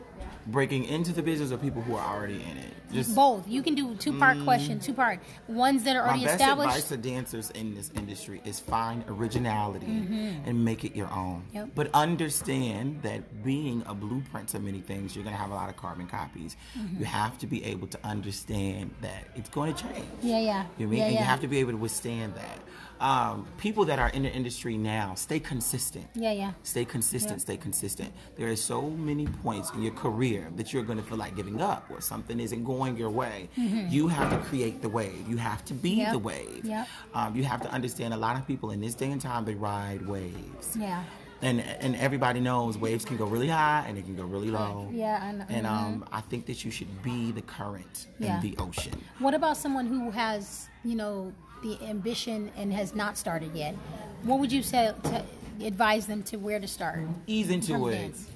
Breaking 0.48 0.86
into 0.86 1.12
the 1.14 1.22
business 1.22 1.52
of 1.52 1.62
people 1.62 1.82
who 1.82 1.96
are 1.96 2.16
already 2.16 2.36
in 2.36 2.58
it. 2.58 2.74
Just 2.92 3.14
Both. 3.16 3.48
You 3.48 3.62
can 3.62 3.76
do 3.76 3.96
two 3.96 4.18
part 4.18 4.42
question, 4.44 4.80
two 4.80 4.94
part. 4.94 5.20
Ones 5.48 5.84
that 5.84 5.96
are 5.98 6.04
my 6.04 6.10
already 6.10 6.24
best 6.24 6.36
established. 6.36 6.70
advice 6.70 6.88
to 6.88 6.98
dancers 6.98 7.50
in 7.52 7.76
this 7.76 7.92
industry 7.96 8.42
is 8.46 8.60
find 8.60 9.04
originality 9.10 9.88
and 9.88 10.64
make 10.64 10.86
it 10.86 10.96
your 10.96 11.12
own. 11.12 11.44
Mm-hmm. 11.48 11.58
Yep. 11.58 11.70
But 11.76 11.90
understand 11.94 13.02
that 13.04 13.44
being 13.44 13.84
a 13.88 13.94
blueprint 13.94 14.48
to 14.50 14.60
many 14.60 14.80
things, 14.80 15.16
you're 15.16 15.24
going 15.24 15.36
to 15.36 15.42
have 15.42 15.52
a 15.52 15.56
lot 15.56 15.70
of 15.70 15.76
carbon 15.76 16.08
copies. 16.08 16.56
Mm-hmm. 16.78 17.00
You 17.00 17.06
have 17.06 17.38
to 17.40 17.48
be 17.48 17.64
able 17.66 17.88
to 17.88 18.00
understand 18.06 18.94
that 19.02 19.26
it's 19.36 19.50
going 19.50 19.74
to 19.74 19.84
change. 19.84 20.06
Yeah, 20.22 20.40
yeah. 20.40 20.66
You 20.78 20.86
know 20.86 20.92
I 20.92 20.92
mean? 20.92 21.00
Yeah, 21.00 21.06
and 21.08 21.14
you 21.16 21.24
have 21.24 21.42
to 21.42 21.48
be 21.48 21.58
able 21.60 21.72
to 21.72 21.78
withstand 21.78 22.36
that. 22.36 22.60
Um, 23.00 23.48
people 23.60 23.86
that 23.86 24.00
are 24.00 24.10
in 24.10 24.24
the 24.24 24.32
industry 24.32 24.76
now, 24.76 25.14
stay 25.14 25.40
consistent. 25.40 26.08
Yeah, 26.16 26.32
yeah. 26.32 26.54
Stay 26.64 26.84
consistent, 26.84 27.38
Yeah. 27.40 27.42
stay 27.44 27.58
consistent. 27.58 28.12
There 28.38 28.50
are 28.50 28.56
so 28.56 28.90
many 28.90 29.28
points 29.28 29.72
in 29.72 29.84
your 29.84 29.94
career 29.94 30.37
that 30.56 30.74
you're 30.74 30.84
going 30.84 30.98
to 30.98 31.04
feel 31.04 31.18
like 31.18 31.36
giving 31.36 31.62
up 31.62 31.86
or 31.90 32.02
something 32.02 32.40
isn't 32.40 32.64
going 32.64 32.98
your 32.98 33.10
way. 33.10 33.50
You 33.56 34.08
have 34.08 34.30
to 34.32 34.38
create 34.50 34.82
the 34.82 34.90
wave. 34.90 35.26
You 35.28 35.38
have 35.38 35.64
to 35.66 35.74
be 35.74 35.92
Mm-hmm. 35.92 36.00
Yep. 36.00 36.12
the 36.12 36.20
wave. 36.20 36.66
Yep. 36.66 36.88
Um, 37.14 37.36
you 37.36 37.44
have 37.44 37.62
to 37.62 37.70
understand 37.72 38.14
a 38.14 38.18
lot 38.18 38.36
of 38.36 38.46
people 38.48 38.72
in 38.72 38.82
this 38.82 38.94
day 38.94 39.12
and 39.12 39.20
time, 39.22 39.46
they 39.46 39.56
ride 39.56 40.06
waves. 40.08 40.76
Yeah. 40.78 41.04
And, 41.42 41.62
and 41.62 41.96
everybody 41.98 42.40
knows 42.40 42.78
waves 42.78 43.06
can 43.06 43.16
go 43.16 43.26
really 43.26 43.48
high 43.48 43.86
and 43.88 43.96
they 43.98 44.02
can 44.02 44.16
go 44.16 44.24
really 44.26 44.50
low. 44.50 44.90
Yeah, 44.92 45.20
I 45.22 45.32
know. 45.34 45.46
And 45.50 45.68
um, 45.68 46.06
I 46.12 46.22
think 46.22 46.46
that 46.48 46.66
you 46.66 46.72
should 46.72 47.02
be 47.04 47.32
the 47.32 47.44
current 47.44 48.08
Yeah. 48.20 48.36
in 48.36 48.42
the 48.42 48.58
ocean. 48.58 48.94
What 49.20 49.34
about 49.36 49.56
someone 49.58 49.86
who 49.86 50.10
has, 50.12 50.68
you 50.84 50.96
know, 50.96 51.32
the 51.64 51.78
ambition 51.84 52.52
and 52.58 52.74
has 52.74 52.96
not 52.96 53.18
started 53.18 53.54
yet? 53.56 53.76
What 54.24 54.40
would 54.40 54.52
you 54.52 54.64
say 54.64 54.92
to 55.04 55.24
advise 55.64 56.08
them 56.08 56.24
to 56.24 56.38
where 56.38 56.60
to 56.60 56.68
start? 56.68 57.02
Ease 57.28 57.50
into 57.52 57.88
it. 57.88 57.92
dance? 57.92 58.28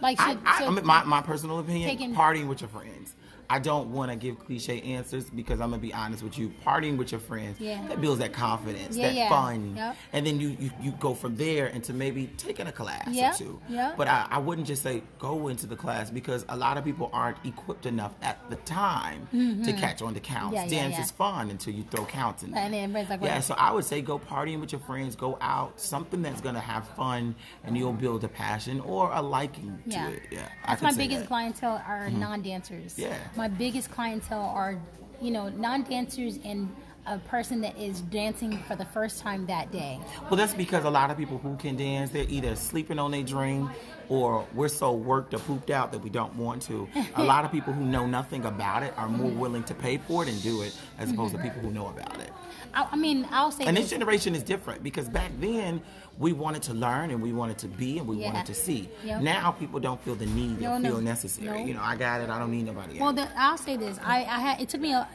Like, 0.00 0.20
I, 0.20 0.36
I, 0.44 0.58
so- 0.60 0.66
I 0.66 0.70
mean, 0.70 0.86
my, 0.86 1.02
my 1.04 1.22
personal 1.22 1.58
opinion, 1.58 1.88
Taking- 1.88 2.14
partying 2.14 2.46
with 2.48 2.60
your 2.60 2.68
friends. 2.68 3.14
I 3.48 3.58
don't 3.58 3.92
want 3.92 4.10
to 4.10 4.16
give 4.16 4.38
cliche 4.44 4.80
answers 4.82 5.30
because 5.30 5.60
I'm 5.60 5.70
gonna 5.70 5.80
be 5.82 5.94
honest 5.94 6.22
with 6.22 6.38
you. 6.38 6.52
Partying 6.64 6.96
with 6.96 7.12
your 7.12 7.20
friends 7.20 7.60
Yeah. 7.60 7.86
that 7.88 8.00
builds 8.00 8.18
that 8.20 8.32
confidence, 8.32 8.96
Yeah, 8.96 9.06
that 9.08 9.14
yeah. 9.14 9.28
fun, 9.28 9.76
Yep. 9.76 9.96
and 10.12 10.26
then 10.26 10.40
you, 10.40 10.56
you 10.58 10.70
you 10.82 10.90
go 10.92 11.14
from 11.14 11.36
there 11.36 11.66
into 11.68 11.92
maybe 11.92 12.26
taking 12.38 12.66
a 12.66 12.72
class 12.72 13.08
Yeah, 13.10 13.32
or 13.32 13.36
two. 13.36 13.60
yeah. 13.68 13.94
But 13.96 14.08
I, 14.08 14.26
I 14.30 14.38
wouldn't 14.38 14.66
just 14.66 14.82
say 14.82 15.02
go 15.18 15.48
into 15.48 15.66
the 15.66 15.76
class 15.76 16.10
because 16.10 16.44
a 16.48 16.56
lot 16.56 16.76
of 16.76 16.84
people 16.84 17.08
aren't 17.12 17.38
equipped 17.44 17.86
enough 17.86 18.14
at 18.22 18.38
the 18.50 18.56
time 18.56 19.28
to 19.64 19.72
catch 19.72 20.02
on 20.02 20.14
to 20.14 20.20
counts. 20.20 20.56
Mm-hmm. 20.58 20.68
Dance 20.70 20.98
is 20.98 21.10
fun 21.10 21.50
until 21.50 21.72
you 21.74 21.84
throw 21.84 22.04
counts 22.04 22.42
in. 22.42 22.52
And 22.54 22.74
there. 22.74 22.88
then 22.88 23.08
like, 23.08 23.22
yeah. 23.22 23.40
So 23.40 23.54
I 23.56 23.70
would 23.72 23.84
say 23.84 24.00
go 24.02 24.18
partying 24.18 24.60
with 24.60 24.72
your 24.72 24.80
friends, 24.80 25.14
go 25.16 25.38
out, 25.40 25.80
something 25.80 26.22
that's 26.22 26.40
gonna 26.40 26.60
have 26.60 26.88
fun, 26.88 27.34
and 27.64 27.76
you'll 27.78 27.92
build 27.92 28.24
a 28.24 28.28
passion 28.28 28.80
or 28.80 29.10
a 29.12 29.22
liking 29.22 29.78
to 29.90 29.98
it. 30.12 30.22
Yeah, 30.30 30.48
That's 30.66 30.82
my 30.82 30.92
biggest 30.92 31.20
that. 31.20 31.28
clientele 31.28 31.82
are 31.86 32.10
non-dancers. 32.10 32.98
Yeah. 32.98 33.16
My 33.36 33.48
biggest 33.48 33.90
clientele 33.90 34.50
are, 34.54 34.78
you 35.20 35.30
know, 35.30 35.48
non-dancers 35.50 36.38
and 36.44 36.74
a 37.06 37.18
person 37.18 37.60
that 37.60 37.76
is 37.78 38.00
dancing 38.02 38.58
for 38.66 38.76
the 38.76 38.84
first 38.84 39.20
time 39.20 39.46
that 39.46 39.70
day? 39.72 39.98
Well, 40.22 40.36
that's 40.36 40.54
because 40.54 40.84
a 40.84 40.90
lot 40.90 41.10
of 41.10 41.16
people 41.16 41.38
who 41.38 41.56
can 41.56 41.76
dance, 41.76 42.10
they're 42.10 42.26
either 42.28 42.56
sleeping 42.56 42.98
on 42.98 43.10
their 43.12 43.22
dream 43.22 43.70
or 44.08 44.46
we're 44.54 44.68
so 44.68 44.92
worked 44.92 45.34
or 45.34 45.38
pooped 45.38 45.70
out 45.70 45.90
that 45.92 45.98
we 45.98 46.10
don't 46.10 46.34
want 46.36 46.62
to. 46.62 46.88
A 47.16 47.24
lot 47.24 47.44
of 47.44 47.50
people 47.52 47.72
who 47.72 47.84
know 47.84 48.06
nothing 48.06 48.44
about 48.44 48.82
it 48.82 48.92
are 48.96 49.08
more 49.08 49.30
willing 49.30 49.64
to 49.64 49.74
pay 49.74 49.96
for 49.98 50.22
it 50.22 50.28
and 50.28 50.40
do 50.42 50.62
it 50.62 50.76
as 50.98 51.10
opposed 51.10 51.34
to 51.34 51.40
people 51.42 51.60
who 51.60 51.70
know 51.70 51.88
about 51.88 52.18
it. 52.20 52.30
I, 52.74 52.86
I 52.92 52.96
mean, 52.96 53.26
I'll 53.30 53.50
say 53.50 53.64
And 53.64 53.76
this. 53.76 53.84
this 53.84 53.90
generation 53.92 54.34
is 54.34 54.42
different 54.42 54.82
because 54.82 55.08
back 55.08 55.30
then 55.40 55.80
we 56.18 56.32
wanted 56.32 56.62
to 56.64 56.74
learn 56.74 57.10
and 57.10 57.20
we 57.20 57.32
wanted 57.32 57.58
to 57.58 57.68
be 57.68 57.98
and 57.98 58.06
we 58.06 58.16
Yeah. 58.18 58.32
wanted 58.32 58.46
to 58.46 58.54
see. 58.54 58.88
Yep. 59.04 59.22
Now 59.22 59.50
people 59.50 59.80
don't 59.80 60.00
feel 60.02 60.14
the 60.14 60.26
need 60.26 60.60
No, 60.60 60.72
or 60.74 60.78
no. 60.78 60.88
feel 60.90 61.00
necessary. 61.00 61.60
No. 61.62 61.66
You 61.66 61.74
know, 61.74 61.82
I 61.82 61.96
got 61.96 62.20
it. 62.20 62.30
I 62.30 62.38
don't 62.38 62.50
need 62.52 62.66
nobody 62.66 62.92
else. 62.92 63.00
Well, 63.00 63.12
the, 63.12 63.28
I'll 63.36 63.58
say 63.58 63.76
this. 63.76 63.98
I, 64.04 64.18
I 64.18 64.38
had 64.40 64.60
it 64.60 64.68
took 64.68 64.80
me 64.80 64.92
a 64.92 65.08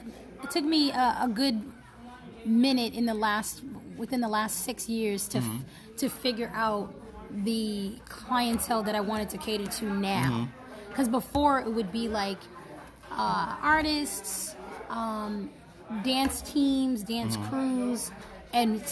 it 0.43 0.51
took 0.51 0.63
me 0.65 0.91
a, 0.91 1.17
a 1.21 1.29
good 1.31 1.61
minute 2.45 2.93
in 2.93 3.05
the 3.05 3.13
last 3.13 3.61
within 3.97 4.21
the 4.21 4.27
last 4.27 4.63
six 4.65 4.87
years 4.89 5.27
to 5.29 5.39
Mm-hmm. 5.39 5.57
to 5.97 6.09
figure 6.09 6.51
out 6.55 6.93
the 7.43 7.93
clientele 8.09 8.83
that 8.83 8.95
I 8.95 9.01
wanted 9.01 9.29
to 9.29 9.37
cater 9.37 9.65
to 9.67 9.85
now. 9.85 10.23
Mm-hmm. 10.23 10.43
Because 10.89 11.07
before 11.07 11.59
it 11.61 11.71
would 11.71 11.91
be 11.91 12.07
like 12.09 12.37
uh, 13.11 13.55
artists, 13.61 14.55
um, 14.89 15.49
dance 16.03 16.41
teams, 16.41 17.03
dance 17.03 17.37
Mm-hmm. 17.37 17.49
crews, 17.49 18.11
and 18.53 18.83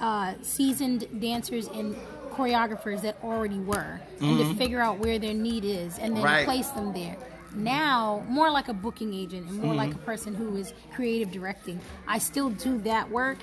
uh, 0.00 0.34
seasoned 0.42 1.06
dancers 1.20 1.66
and 1.68 1.96
choreographers 2.30 3.00
that 3.02 3.18
already 3.24 3.58
were, 3.58 4.00
and 4.20 4.38
to 4.38 4.54
figure 4.54 4.80
out 4.80 4.98
where 5.00 5.18
their 5.18 5.34
need 5.34 5.64
is, 5.64 5.98
and 5.98 6.16
then 6.16 6.22
Mm-hmm. 6.22 6.24
Right. 6.24 6.44
place 6.44 6.68
them 6.70 6.92
there. 6.92 7.16
Now, 7.54 8.24
more 8.28 8.50
like 8.50 8.68
a 8.68 8.74
booking 8.74 9.14
agent 9.14 9.48
and 9.48 9.58
more 9.58 9.74
like 9.74 9.90
Mm-hmm. 9.90 9.98
a 10.02 10.04
person 10.04 10.34
who 10.34 10.56
is 10.56 10.72
creative 10.94 11.30
directing. 11.30 11.80
I 12.06 12.18
still 12.18 12.50
do 12.50 12.78
that 12.80 13.10
work, 13.10 13.38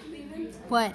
but 0.70 0.94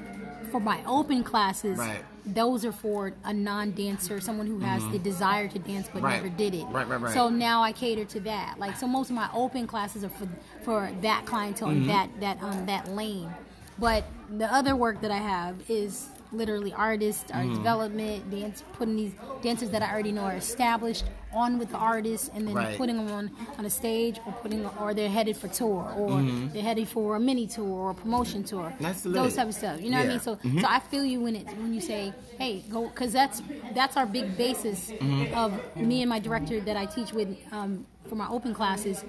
for 0.51 0.61
my 0.61 0.81
open 0.87 1.23
classes, 1.25 1.79
Right. 1.79 2.05
those 2.27 2.65
are 2.65 2.73
for 2.73 3.13
a 3.25 3.33
non-dancer, 3.33 4.21
someone 4.21 4.47
who 4.47 4.59
has 4.61 4.87
the 4.89 4.99
desire 4.99 5.49
to 5.49 5.59
dance 5.59 5.89
but 5.93 5.99
Mm-hmm. 5.99 6.07
Right. 6.07 6.23
never 6.23 6.29
did 6.37 6.55
it. 6.55 6.67
Right, 6.69 6.87
right, 6.89 7.01
right. 7.01 7.13
So 7.15 7.29
now 7.29 7.63
I 7.63 7.73
cater 7.73 8.05
to 8.05 8.21
that. 8.21 8.59
Like 8.59 8.77
so, 8.77 8.87
most 8.87 9.11
of 9.11 9.17
my 9.17 9.29
open 9.35 9.67
classes 9.67 10.05
are 10.05 10.09
for 10.09 10.29
for 10.63 10.91
that 11.03 11.25
clientele 11.27 11.69
and 11.71 11.79
Mm-hmm. 11.83 11.89
that 11.89 12.21
that 12.21 12.43
um 12.43 12.67
that 12.67 12.89
lane. 12.89 13.31
But 13.79 14.05
the 14.37 14.53
other 14.53 14.77
work 14.77 15.01
that 15.01 15.11
I 15.11 15.17
have 15.19 15.57
is 15.71 16.10
literally 16.33 16.73
artists, 16.73 17.31
art 17.31 17.47
Mm-hmm. 17.47 17.55
development, 17.55 18.31
dance, 18.31 18.63
putting 18.73 18.97
these 18.97 19.15
dancers 19.41 19.71
that 19.71 19.83
I 19.83 19.91
already 19.91 20.13
know 20.13 20.25
are 20.25 20.35
established 20.35 21.07
on 21.33 21.59
with 21.59 21.71
the 21.71 21.77
artists, 21.79 22.29
and 22.35 22.47
then 22.47 22.55
Right. 22.57 22.77
putting 22.77 22.97
them 22.97 23.11
on 23.11 23.31
on 23.59 23.65
a 23.65 23.71
stage, 23.71 24.21
or 24.27 24.33
putting, 24.33 24.67
or 24.67 24.93
they're 24.95 25.09
headed 25.09 25.37
for 25.37 25.49
tour, 25.49 25.93
or 25.95 26.23
they're 26.53 26.63
headed 26.63 26.89
for 26.89 27.17
a 27.17 27.21
mini 27.21 27.47
tour 27.47 27.67
or 27.69 27.91
a 27.91 27.95
promotion 27.95 28.43
tour. 28.45 28.71
Mm-hmm. 28.75 28.83
That's 28.83 29.03
those 29.03 29.35
type 29.37 29.49
of 29.49 29.55
stuff. 29.55 29.81
You 29.81 29.91
know 29.91 29.99
what 29.99 30.05
I 30.07 30.09
mean? 30.09 30.21
So, 30.21 30.37
Mhm. 30.37 30.61
so 30.61 30.67
I 30.69 30.81
feel 30.81 31.05
you 31.05 31.21
when 31.21 31.37
it 31.37 31.47
when 31.57 31.73
you 31.73 31.81
say, 31.81 32.15
"Hey, 32.39 32.65
go," 32.69 32.89
because 32.89 33.13
that's 33.13 33.43
that's 33.73 33.97
our 33.97 34.07
big 34.07 34.37
basis 34.37 34.93
Mm-hmm. 35.01 35.33
of 35.35 35.61
me 35.77 36.03
and 36.03 36.09
my 36.11 36.19
director 36.19 36.61
that 36.61 36.77
I 36.77 36.87
teach 36.87 37.13
with 37.13 37.37
um, 37.53 37.87
for 38.09 38.17
my 38.17 38.29
open 38.29 38.53
classes. 38.53 39.05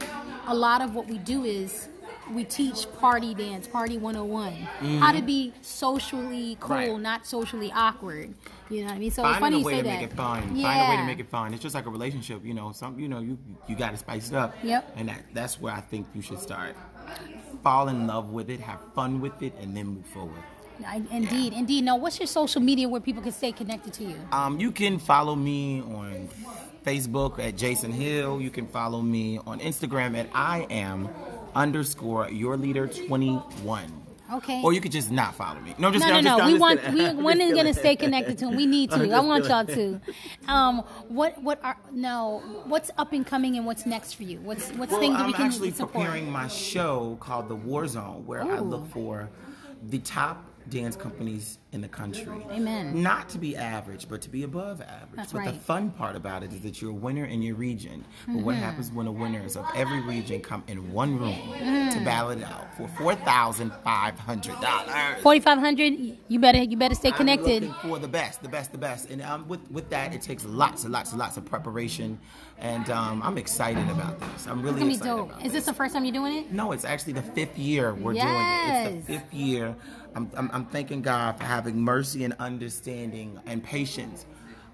A 0.48 0.54
lot 0.56 0.82
of 0.82 0.94
what 0.96 1.08
we 1.08 1.18
do 1.18 1.44
is 1.44 1.88
we 2.34 2.44
teach 2.44 2.88
party 3.00 3.34
dance, 3.34 3.68
party 3.68 3.98
101, 3.98 4.54
how 5.00 5.12
to 5.12 5.22
be 5.22 5.54
socially 5.62 6.58
cool, 6.60 6.76
Mm-hmm. 6.78 6.92
Right. 6.94 7.02
not 7.02 7.26
socially 7.26 7.72
awkward. 7.74 8.34
You 8.70 8.82
know 8.82 8.86
what 8.88 8.96
I 8.96 9.00
mean? 9.00 9.12
So 9.12 9.28
it's 9.28 9.38
Finding 9.40 9.42
funny 9.42 9.56
a 9.56 9.60
you 9.60 9.66
way 9.66 9.74
say 9.74 9.78
to 9.80 9.84
that. 9.84 10.02
make 10.02 10.10
it 10.12 10.14
fun. 10.16 10.56
Yeah. 10.56 10.68
Find 10.74 10.82
a 10.88 10.90
way 10.92 10.98
to 10.98 11.06
make 11.06 11.20
it 11.20 11.30
fun. 11.30 11.54
It's 11.54 11.62
just 11.62 11.76
like 11.76 11.86
a 11.86 11.90
relationship, 11.90 12.46
you 12.46 12.54
know. 12.54 12.72
Some, 12.72 12.98
you 13.00 13.10
know, 13.10 13.20
you 13.20 13.38
you 13.68 13.76
got 13.76 13.92
to 13.92 13.98
spice 13.98 14.30
it 14.30 14.36
up. 14.36 14.56
Yep. 14.64 14.94
And 14.96 15.10
that 15.10 15.24
that's 15.34 15.60
where 15.60 15.74
I 15.74 15.82
think 15.82 16.08
you 16.14 16.22
should 16.22 16.40
start. 16.40 16.76
Fall 17.64 17.90
in 17.90 18.08
love 18.08 18.30
with 18.32 18.50
it, 18.50 18.60
have 18.62 18.80
fun 18.96 19.20
with 19.22 19.42
it, 19.44 19.54
and 19.62 19.76
then 19.76 19.88
move 19.88 20.06
forward. 20.08 20.42
I- 20.88 21.04
Indeed, 21.12 21.54
indeed. 21.54 21.84
Now, 21.84 21.98
what's 21.98 22.18
your 22.20 22.26
social 22.28 22.62
media 22.62 22.88
where 22.90 23.02
people 23.02 23.22
can 23.22 23.32
stay 23.34 23.52
connected 23.52 23.94
to 23.94 24.04
you? 24.04 24.16
Um, 24.32 24.60
you 24.60 24.72
can 24.72 24.98
follow 24.98 25.36
me 25.36 25.82
on 25.82 26.28
Facebook 26.86 27.38
at 27.38 27.56
Jason 27.56 27.92
Hill. 27.92 28.42
You 28.42 28.50
can 28.50 28.66
follow 28.68 29.02
me 29.02 29.38
on 29.46 29.60
Instagram 29.60 30.18
at 30.18 30.28
I 30.34 30.66
am 30.72 31.08
underscore 31.56 32.30
your 32.30 32.58
leader 32.58 32.88
twenty 32.88 33.34
one. 33.64 33.98
Okay. 34.34 34.62
Or 34.64 34.72
you 34.72 34.80
could 34.80 34.94
just 34.94 35.12
not 35.12 35.36
follow 35.36 35.60
me. 35.60 35.76
No, 35.78 35.92
just 35.92 36.06
no, 36.08 36.14
no, 36.14 36.22
just- 36.22 36.38
no. 36.40 36.46
We 36.46 36.58
want 36.58 36.80
kidding. 36.82 37.18
we 37.18 37.24
when 37.24 37.42
is 37.42 37.54
gonna 37.54 37.74
stay 37.74 37.98
connected 37.98 38.38
to 38.38 38.48
him. 38.48 38.56
We 38.56 38.66
need 38.66 38.90
to. 38.92 39.12
I 39.12 39.20
want 39.20 39.44
y'all 39.46 39.66
to. 39.66 40.00
Um, 40.48 40.80
what 41.10 41.42
what 41.44 41.60
are 41.66 41.76
no? 41.92 42.40
What's 42.66 42.92
up 42.98 43.12
and 43.12 43.26
coming 43.28 43.58
and 43.58 43.66
what's 43.66 43.86
next 43.86 44.14
for 44.14 44.24
you? 44.24 44.40
What's 44.40 44.70
what's 44.72 44.92
Well, 44.94 45.02
things 45.02 45.16
that 45.16 45.22
I'm 45.22 45.28
we 45.28 45.34
can 45.34 45.48
actually 45.48 45.72
support? 45.72 46.06
preparing 46.06 46.32
my 46.32 46.48
show 46.48 47.18
called 47.20 47.50
The 47.50 47.56
War 47.56 47.86
Zone, 47.88 48.26
where 48.26 48.42
I 48.42 48.60
look 48.60 48.88
for 48.92 49.30
the 49.90 50.00
top 50.00 50.46
dance 50.70 50.96
companies 50.96 51.58
in 51.72 51.82
the 51.82 51.88
country. 51.88 52.28
Amen. 52.52 53.02
Not 53.02 53.30
to 53.30 53.38
be 53.38 53.56
average, 53.56 54.08
but 54.10 54.22
to 54.22 54.30
be 54.30 54.44
above 54.44 54.82
average. 54.82 55.16
That's 55.16 55.32
but 55.34 55.46
the 55.46 55.54
fun 55.54 55.90
part 55.92 56.16
about 56.16 56.44
it 56.44 56.52
is 56.54 56.62
that 56.62 56.82
you're 56.82 56.92
a 56.92 56.94
winner 56.94 57.26
in 57.26 57.42
your 57.42 57.56
region. 57.56 58.04
But 58.28 58.38
what 58.38 58.56
Mm-hmm. 58.56 58.64
happens 58.64 58.92
when 58.92 59.06
the 59.06 59.12
winners 59.12 59.56
of 59.56 59.66
every 59.76 60.02
region 60.02 60.42
come 60.42 60.64
in 60.68 60.92
one 60.92 61.18
room 61.18 61.32
Mm-hmm. 61.34 61.98
to 61.98 62.06
battle 62.06 62.32
it 62.32 62.44
out 62.44 62.76
for 62.76 62.88
four 62.90 63.16
thousand 63.16 63.72
five 63.84 64.18
hundred 64.20 64.60
dollars? 64.62 65.22
Forty 65.22 65.40
five 65.40 65.60
hundred. 65.60 65.94
You 66.28 66.40
better 66.40 66.60
you 66.64 66.76
better 66.78 66.96
stay 66.96 67.12
connected. 67.12 67.74
For 67.82 68.00
the 68.00 68.08
best, 68.08 68.42
the 68.44 68.50
best, 68.50 68.72
the 68.72 68.78
best, 68.78 69.10
and 69.10 69.22
um, 69.22 69.48
with 69.48 69.70
with 69.72 69.90
that, 69.90 70.14
it 70.14 70.22
takes 70.22 70.44
lots 70.46 70.84
and 70.84 70.92
lots 70.92 71.12
and 71.12 71.20
lots 71.20 71.38
of 71.38 71.46
preparation, 71.46 72.20
and 72.60 72.90
um, 72.90 73.22
I'm 73.24 73.38
excited 73.38 73.90
about 73.90 74.20
this. 74.20 74.46
I'm 74.48 74.62
really 74.62 74.82
It's 74.92 75.00
gonna 75.02 75.24
be 75.24 75.30
dope. 75.32 75.46
Is 75.46 75.54
this 75.54 75.66
the 75.66 75.74
first 75.74 75.94
time 75.94 76.04
you're 76.06 76.14
doing 76.14 76.36
it? 76.36 76.52
no, 76.52 76.74
it's 76.74 76.84
actually 76.86 77.14
the 77.14 77.22
fifth 77.22 77.58
year 77.58 77.94
we're 77.94 78.14
doing 78.14 78.26
it. 78.26 78.94
It's 78.98 79.08
the 79.08 79.14
fifth 79.14 79.34
year. 79.34 79.76
I'm, 80.16 80.30
I'm, 80.36 80.50
I'm 80.54 80.66
thanking 80.66 81.02
God 81.02 81.38
for 81.38 81.44
having 81.46 81.80
mercy 81.82 82.24
and 82.24 82.34
understanding 82.40 83.40
and 83.46 83.64
patience 83.64 84.26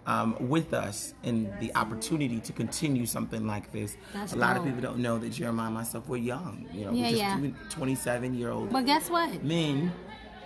um, 0.06 0.36
with 0.39 0.73
us 0.73 1.13
and 1.23 1.52
the 1.60 1.73
opportunity 1.76 2.39
to 2.39 2.54
continue 2.54 3.06
something 3.06 3.45
like 3.45 3.71
this. 3.71 3.97
That's 4.13 4.34
a 4.34 4.38
lot 4.38 4.56
dope. 4.56 4.65
of 4.65 4.73
people 4.73 4.82
don't 4.82 5.00
know 5.00 5.17
that 5.19 5.30
Jeremiah 5.30 5.65
and 5.67 5.76
myself 5.76 6.08
were 6.08 6.17
young. 6.17 6.67
You 6.73 6.86
know, 6.86 6.91
Yeah, 6.93 7.36
we're 7.39 7.47
just 7.50 7.62
yeah. 7.67 7.69
27 7.71 8.34
year 8.34 8.50
old 8.52 8.71
But 8.71 8.86
guess 8.86 9.10
what? 9.10 9.43
men 9.43 9.91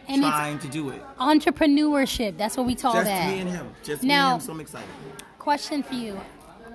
And 0.08 0.24
trying 0.24 0.58
to 0.60 0.68
do 0.68 0.90
it. 0.90 1.02
Entrepreneurship. 1.20 2.38
That's 2.38 2.58
what 2.58 2.66
we 2.66 2.76
call 2.76 2.94
Just 2.94 3.06
that. 3.06 3.30
me 3.32 3.40
and 3.42 3.50
him. 3.50 3.68
Just 3.84 4.04
Now- 4.04 4.30
me 4.30 4.34
and 4.34 4.42
him. 4.42 4.46
So 4.48 4.52
I'm 4.54 4.60
excited. 4.62 4.90
Question 5.38 5.84
for 5.84 5.94
you: 5.94 6.20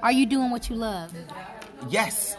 Are 0.03 0.13
you 0.13 0.25
doing 0.27 0.51
what 0.51 0.71
you 0.71 0.77
love? 0.77 1.13
Yes. 1.89 2.37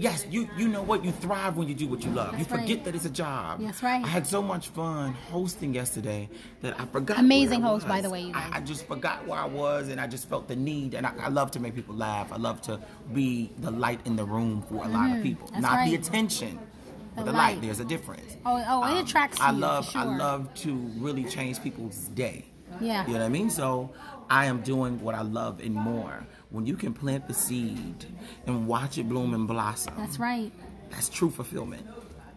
Yes, 0.00 0.26
you 0.30 0.48
you 0.56 0.66
know 0.68 0.82
what? 0.82 1.04
You 1.04 1.12
thrive 1.12 1.58
when 1.58 1.68
you 1.68 1.74
do 1.74 1.86
what 1.86 2.02
you 2.02 2.10
love. 2.10 2.32
That's 2.32 2.38
you 2.50 2.56
forget 2.56 2.76
right. 2.76 2.84
that 2.86 2.94
it's 2.94 3.04
a 3.04 3.10
job. 3.10 3.60
That's 3.60 3.82
right. 3.82 4.02
I 4.02 4.08
had 4.08 4.26
so 4.26 4.40
much 4.40 4.68
fun 4.68 5.12
hosting 5.30 5.74
yesterday 5.74 6.30
that 6.62 6.80
I 6.80 6.86
forgot. 6.86 7.18
Amazing 7.18 7.60
host, 7.60 7.86
by 7.86 8.00
the 8.00 8.08
way, 8.08 8.22
you 8.22 8.32
guys. 8.32 8.50
I, 8.50 8.56
I 8.58 8.60
just 8.62 8.86
forgot 8.86 9.26
where 9.26 9.38
I 9.38 9.44
was, 9.44 9.88
and 9.88 10.00
I 10.00 10.06
just 10.06 10.26
felt 10.26 10.48
the 10.48 10.56
need. 10.56 10.94
And 10.94 11.06
I, 11.06 11.12
I 11.20 11.28
love 11.28 11.50
to 11.50 11.60
make 11.60 11.74
people 11.74 11.94
laugh. 11.94 12.32
I 12.32 12.36
love 12.38 12.62
to 12.62 12.80
be 13.12 13.50
the 13.58 13.70
light 13.70 14.00
in 14.06 14.16
the 14.16 14.24
room 14.24 14.62
for 14.70 14.82
a 14.84 14.88
lot 14.88 15.14
of 15.14 15.22
people, 15.22 15.48
Mm-hmm. 15.48 15.60
that's 15.60 15.74
not 15.74 15.84
the 15.86 15.94
attention. 15.96 16.58
The 16.58 17.16
but 17.16 17.24
the 17.26 17.32
light. 17.32 17.54
light. 17.56 17.60
There's 17.62 17.80
a 17.80 17.84
difference. 17.84 18.36
Oh, 18.46 18.56
oh, 18.66 18.84
it 18.86 18.92
Um, 18.92 19.04
attracts 19.04 19.38
I 19.40 19.50
love 19.50 19.90
I 19.94 20.04
love 20.04 20.54
to 20.64 20.74
really 20.96 21.24
change 21.24 21.60
people's 21.62 22.08
day. 22.14 22.46
Yeah. 22.80 23.04
You 23.06 23.12
know 23.14 23.18
what 23.18 23.26
I 23.26 23.28
mean? 23.28 23.50
So 23.50 23.90
I 24.30 24.46
am 24.46 24.62
doing 24.62 24.98
what 25.02 25.14
I 25.14 25.22
love 25.22 25.60
and 25.60 25.74
more. 25.74 26.24
When 26.50 26.66
you 26.66 26.76
can 26.76 26.92
plant 26.92 27.28
the 27.28 27.34
seed 27.34 28.06
and 28.46 28.66
watch 28.66 28.98
it 28.98 29.08
bloom 29.08 29.34
and 29.34 29.46
blossom, 29.46 29.94
That's 29.96 30.18
right. 30.18 30.50
that's 30.90 31.08
true 31.08 31.30
fulfillment. 31.30 31.86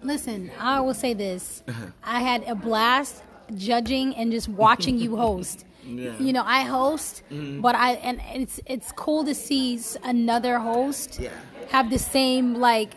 Listen, 0.03 0.51
I 0.59 0.79
will 0.81 0.93
say 0.93 1.13
this. 1.13 1.63
Uh-huh. 1.67 1.85
I 2.03 2.19
had 2.21 2.43
a 2.43 2.53
blast 2.55 3.23
judging 3.55 4.15
and 4.15 4.31
just 4.31 4.47
watching 4.49 4.97
you 4.97 5.15
host. 5.17 5.65
Yeah. 5.85 6.11
Mm-hmm. 6.11 6.25
You 6.27 6.31
know, 6.31 6.43
I 6.45 6.61
host, 6.61 7.23
but 7.29 7.75
I 7.75 7.95
and 8.07 8.21
it's 8.33 8.57
it's 8.65 8.93
cool 8.93 9.25
to 9.25 9.35
see 9.35 9.77
another 10.05 10.57
host 10.57 11.19
Yeah. 11.19 11.31
have 11.71 11.89
the 11.89 11.99
same 11.99 12.53
like 12.55 12.91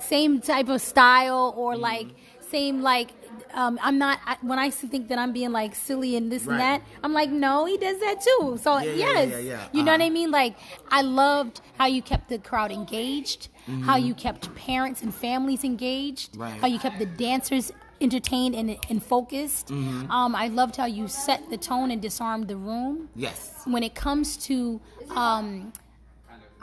same 0.00 0.40
type 0.40 0.68
of 0.68 0.80
style 0.80 1.52
Mm-hmm. 1.52 1.60
or 1.60 1.76
like 1.76 2.08
same 2.50 2.82
like 2.82 3.10
um, 3.54 3.78
I'm 3.82 3.98
not 3.98 4.18
I, 4.26 4.36
when 4.42 4.58
I 4.58 4.70
think 4.70 5.08
that 5.08 5.18
I'm 5.18 5.32
being 5.32 5.52
like 5.52 5.74
silly 5.74 6.16
and 6.16 6.30
this 6.30 6.46
and 6.46 6.58
that. 6.60 6.82
I'm 7.02 7.12
like, 7.12 7.30
no, 7.30 7.64
he 7.66 7.76
does 7.78 7.98
that 8.00 8.20
too. 8.20 8.58
So 8.60 8.78
Yeah, 8.78 8.92
yes, 8.94 9.30
yeah, 9.30 9.38
yeah. 9.38 9.68
you 9.72 9.82
know 9.82 9.92
what 9.92 10.00
I 10.00 10.04
Uh-huh. 10.06 10.12
mean. 10.12 10.30
Like 10.30 10.56
I 10.90 11.02
loved 11.02 11.60
how 11.78 11.86
you 11.86 12.02
kept 12.02 12.28
the 12.28 12.38
crowd 12.38 12.70
engaged, 12.72 13.48
how 13.66 13.72
Mm-hmm. 13.96 14.06
you 14.06 14.14
kept 14.14 14.54
parents 14.54 15.02
and 15.02 15.14
families 15.14 15.64
engaged, 15.64 16.36
Right. 16.36 16.60
how 16.60 16.66
you 16.66 16.78
kept 16.78 16.98
the 16.98 17.06
dancers 17.06 17.72
entertained 18.00 18.54
and, 18.54 18.76
and 18.90 19.02
focused. 19.02 19.68
Mm-hmm. 19.68 20.10
Um, 20.10 20.34
I 20.34 20.48
loved 20.48 20.76
how 20.76 20.86
you 20.86 21.06
set 21.08 21.48
the 21.48 21.56
tone 21.56 21.90
and 21.90 22.02
disarmed 22.02 22.48
the 22.48 22.56
room. 22.56 23.08
Yes. 23.14 23.62
When 23.64 23.82
it 23.82 23.94
comes 23.94 24.36
to, 24.48 24.80
um, 25.14 25.72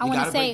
I 0.02 0.06
want 0.06 0.26
to 0.26 0.32
say 0.32 0.54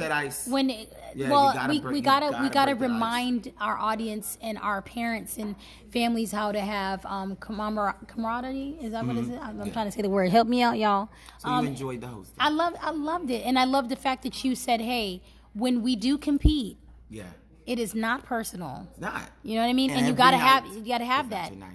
when, 0.51 0.69
it, 0.69 0.93
Yeah, 1.15 1.29
well, 1.29 1.53
gotta 1.53 1.71
we, 1.73 1.79
break- 1.81 1.93
we 1.93 2.01
gotta, 2.01 2.29
gotta 2.31 2.43
we 2.43 2.49
gotta 2.49 2.75
remind 2.75 3.51
our 3.59 3.77
audience 3.77 4.37
and 4.41 4.57
our 4.59 4.81
parents 4.81 5.37
and 5.37 5.55
families 5.91 6.31
how 6.31 6.51
to 6.51 6.59
have 6.59 7.05
um, 7.05 7.35
camaraderie. 7.37 8.77
Is 8.81 8.91
that 8.91 9.05
what 9.05 9.15
is 9.15 9.29
it? 9.29 9.39
I'm, 9.41 9.55
Mm-hmm. 9.57 9.67
Yeah. 9.67 9.73
trying 9.73 9.85
to 9.87 9.91
say 9.91 10.01
the 10.01 10.09
word. 10.09 10.29
Help 10.31 10.47
me 10.47 10.61
out, 10.61 10.77
y'all. 10.77 11.09
So 11.39 11.49
Um, 11.49 11.65
you 11.65 11.71
enjoyed 11.71 12.01
the 12.01 12.07
hosting. 12.07 12.35
I 12.39 12.49
love 12.49 12.73
I 12.81 12.91
loved 12.91 13.29
it, 13.31 13.43
and 13.45 13.57
I 13.57 13.63
love 13.65 13.89
the 13.89 13.95
fact 13.95 14.23
that 14.23 14.43
you 14.43 14.53
said, 14.55 14.81
"Hey, 14.81 15.21
when 15.53 15.81
we 15.81 15.95
do 15.95 16.17
compete, 16.17 16.77
yeah. 17.09 17.23
it 17.65 17.79
is 17.79 17.95
not 17.95 18.23
personal. 18.23 18.87
It's 18.91 18.99
not. 18.99 19.21
You 19.43 19.55
know 19.55 19.61
what 19.61 19.69
I 19.69 19.73
mean? 19.73 19.91
And, 19.91 20.05
you 20.07 20.13
gotta 20.13 20.37
night 20.37 20.43
have 20.43 20.65
you 20.75 20.81
gotta 20.85 21.05
have 21.05 21.29
that. 21.31 21.51
That's 21.57 21.73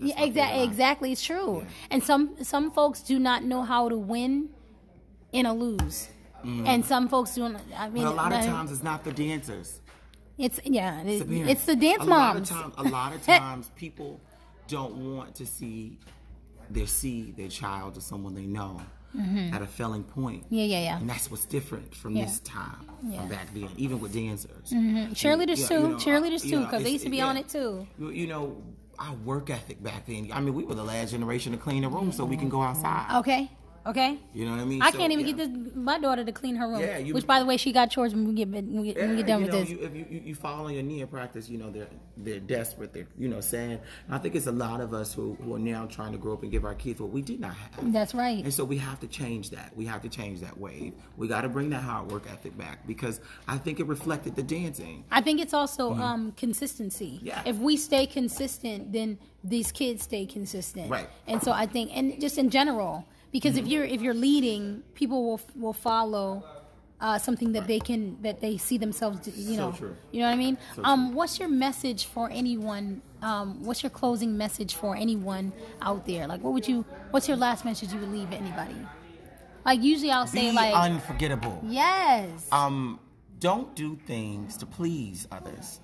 Yeah, 0.00 0.22
exactly. 0.24 0.62
Exactly, 0.64 1.12
it's 1.12 1.22
true. 1.22 1.64
And 1.90 2.02
some 2.02 2.42
some 2.42 2.70
folks 2.72 3.02
do 3.02 3.18
not 3.18 3.44
know 3.44 3.62
how 3.62 3.88
to 3.88 3.96
win 3.96 4.48
in 5.32 5.46
a 5.46 5.54
lose, 5.54 6.08
and 6.44 6.84
some 6.84 7.08
folks 7.08 7.34
do. 7.34 7.48
not 7.48 7.60
I 7.76 7.88
mean, 7.88 8.04
Mm. 8.04 8.06
But 8.06 8.12
a 8.12 8.16
lot 8.16 8.32
of 8.32 8.44
times 8.44 8.72
it's 8.72 8.82
not 8.82 9.04
the 9.04 9.12
dancers. 9.12 9.80
it's 10.38 10.60
yeah, 10.64 11.00
it- 11.02 11.28
the 11.28 11.42
it's 11.42 11.64
the 11.66 11.76
dance 11.76 12.02
a 12.02 12.06
moms. 12.06 12.50
Lot 12.50 12.64
of 12.66 12.74
time, 12.76 12.86
a 12.86 12.88
lot 12.98 13.14
of 13.14 13.22
times 13.24 13.70
people 13.76 14.20
don't 14.68 14.94
want 15.16 15.34
to 15.36 15.46
see 15.46 15.98
their 16.70 16.86
see 16.86 17.32
their 17.36 17.48
child 17.48 17.96
or 17.96 18.00
someone 18.00 18.34
they 18.34 18.46
know 18.46 18.80
at 19.52 19.60
a 19.60 19.66
failing 19.66 20.02
point. 20.04 20.42
Mm-hmm. 20.46 20.54
Yeah, 20.54 20.64
yeah, 20.64 20.80
yeah. 20.84 20.96
And 20.98 21.10
that's 21.10 21.30
what's 21.30 21.44
different 21.44 21.94
from 21.94 22.16
Yeah. 22.16 22.24
this 22.24 22.38
time, 22.40 22.86
Yeah. 23.02 23.18
from 23.20 23.28
back 23.28 23.52
then, 23.52 23.68
even 23.76 24.00
with 24.00 24.14
dancers. 24.14 24.70
Cheerleaders 24.72 25.58
Yeah, 25.60 25.66
too. 25.68 25.74
you 25.74 25.88
know, 25.88 25.96
Cheerleaders 25.96 26.42
too, 26.48 26.60
because 26.60 26.82
they 26.82 26.90
used 26.90 27.04
to 27.04 27.10
be 27.10 27.20
on 27.20 27.36
it 27.36 27.46
too. 27.50 27.86
You- 27.98 28.08
You 28.10 28.26
know, 28.26 28.56
our 28.98 29.14
work 29.16 29.50
ethic 29.50 29.82
back 29.82 30.06
then. 30.06 30.30
I 30.32 30.40
mean, 30.40 30.54
we 30.54 30.64
were 30.64 30.74
the 30.74 30.82
last 30.84 31.10
generation 31.10 31.52
to 31.52 31.58
clean 31.58 31.82
the 31.82 31.88
room 31.90 32.10
so 32.10 32.24
we 32.24 32.38
can 32.38 32.48
go 32.48 32.62
outside. 32.62 33.18
Okay, 33.18 33.50
okay. 33.86 34.18
You 34.34 34.44
know 34.44 34.52
what 34.52 34.60
I 34.60 34.64
mean? 34.64 34.82
I 34.82 34.90
So, 34.90 34.98
can't 34.98 35.12
even 35.12 35.26
yeah. 35.26 35.32
get 35.32 35.64
this, 35.64 35.74
my 35.74 35.98
daughter 35.98 36.24
to 36.24 36.32
clean 36.32 36.56
her 36.56 36.68
room. 36.68 36.80
Yeah, 36.80 36.98
you- 36.98 37.14
which, 37.14 37.26
by 37.26 37.38
the 37.38 37.44
way, 37.46 37.56
she 37.56 37.72
got 37.72 37.90
chores 37.90 38.14
when 38.14 38.26
we 38.26 38.34
get 38.34 38.48
when 38.48 38.80
we 38.80 38.92
get, 38.92 38.96
when 38.98 39.10
we 39.10 39.16
get 39.16 39.26
done 39.26 39.40
you 39.40 39.46
with 39.46 39.54
know, 39.54 39.60
this. 39.60 39.70
You, 39.70 39.78
if 39.80 39.94
you, 39.94 40.22
you, 40.24 40.34
fall 40.34 40.66
on 40.66 40.74
your 40.74 40.82
knee 40.82 41.00
in 41.00 41.08
practice, 41.08 41.48
you 41.48 41.58
know 41.58 41.70
they're 41.70 41.88
they're 42.16 42.40
desperate. 42.40 42.92
They're 42.92 43.06
you 43.18 43.28
know 43.28 43.40
saying. 43.40 43.80
I 44.10 44.18
think 44.18 44.34
it's 44.34 44.46
a 44.46 44.52
lot 44.52 44.80
of 44.80 44.94
us 44.94 45.14
who, 45.14 45.36
who 45.42 45.54
are 45.54 45.58
now 45.58 45.86
trying 45.86 46.12
to 46.12 46.18
grow 46.18 46.34
up 46.34 46.42
and 46.42 46.50
give 46.52 46.64
our 46.64 46.74
kids 46.74 47.00
what 47.00 47.10
we 47.10 47.22
did 47.22 47.40
not 47.40 47.54
have. 47.54 47.92
That's 47.92 48.14
right. 48.14 48.42
And 48.42 48.52
so 48.52 48.64
we 48.64 48.78
have 48.78 49.00
to 49.00 49.06
change 49.06 49.50
that. 49.50 49.76
We 49.76 49.84
have 49.86 50.02
to 50.02 50.08
change 50.08 50.40
that 50.40 50.58
wave. 50.58 50.94
We 51.16 51.28
got 51.28 51.42
to 51.42 51.48
bring 51.48 51.70
that 51.70 51.82
hard 51.82 52.10
work 52.10 52.26
ethic 52.30 52.56
back 52.56 52.86
because 52.86 53.20
I 53.48 53.58
think 53.58 53.80
it 53.80 53.86
reflected 53.86 54.36
the 54.36 54.42
dancing. 54.42 55.04
I 55.10 55.20
think 55.20 55.40
it's 55.40 55.54
also 55.54 55.94
um, 55.94 56.32
consistency. 56.32 57.16
Mm-hmm. 57.16 57.26
Yeah. 57.26 57.42
If 57.46 57.56
we 57.56 57.76
stay 57.76 58.06
consistent, 58.06 58.92
then 58.92 59.18
these 59.44 59.72
kids 59.72 60.02
stay 60.02 60.26
consistent. 60.26 60.90
Right. 60.90 61.08
And 61.26 61.42
so 61.42 61.52
I 61.52 61.66
think, 61.66 61.90
and 61.96 62.20
just 62.20 62.38
in 62.38 62.50
general, 62.50 63.04
because 63.32 63.54
Mm-hmm. 63.54 63.66
if 63.66 63.72
you're 63.72 63.84
if 63.84 64.00
you're 64.02 64.14
leading, 64.14 64.82
people 64.94 65.24
will 65.24 65.40
will 65.56 65.72
follow 65.72 66.44
uh, 67.00 67.18
something 67.18 67.52
that 67.52 67.66
they 67.66 67.80
can 67.80 68.16
that 68.22 68.40
they 68.40 68.56
see 68.58 68.78
themselves. 68.78 69.20
do- 69.20 69.32
You 69.34 69.56
So 69.56 69.70
know. 69.70 69.72
true. 69.76 69.96
You 70.12 70.20
know 70.20 70.26
what 70.28 70.34
I 70.34 70.36
mean? 70.36 70.58
So 70.76 70.84
um, 70.84 71.14
what's 71.14 71.38
your 71.40 71.48
message 71.48 72.06
for 72.06 72.30
anyone? 72.30 73.02
Um, 73.22 73.62
what's 73.64 73.82
your 73.82 73.90
closing 73.90 74.36
message 74.36 74.74
for 74.74 74.94
anyone 74.96 75.52
out 75.80 76.06
there? 76.06 76.26
Like, 76.26 76.42
what 76.42 76.52
would 76.52 76.66
you? 76.68 76.84
What's 77.10 77.26
your 77.28 77.36
last 77.36 77.64
message 77.64 77.92
you 77.92 77.98
would 78.00 78.12
leave 78.12 78.30
anybody? 78.32 78.76
Like 79.64 79.80
usually 79.82 80.10
I'll 80.10 80.26
say 80.26 80.50
Be 80.50 80.56
like 80.56 80.74
unforgettable. 80.74 81.60
yes. 81.66 82.28
Um, 82.50 82.98
don't 83.38 83.74
do 83.76 83.96
things 84.06 84.56
to 84.58 84.66
please 84.66 85.26
others. 85.30 85.80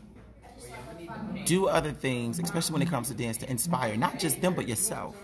Do 1.47 1.69
other 1.69 1.93
things, 1.93 2.39
especially 2.41 2.73
when 2.75 2.83
it 2.83 2.91
comes 2.91 3.09
to 3.09 3.15
dance, 3.15 3.37
to 3.39 3.51
inspire 3.51 3.97
not 3.97 4.19
just 4.19 4.41
them 4.41 4.55
but 4.55 4.69
yourself. 4.69 5.17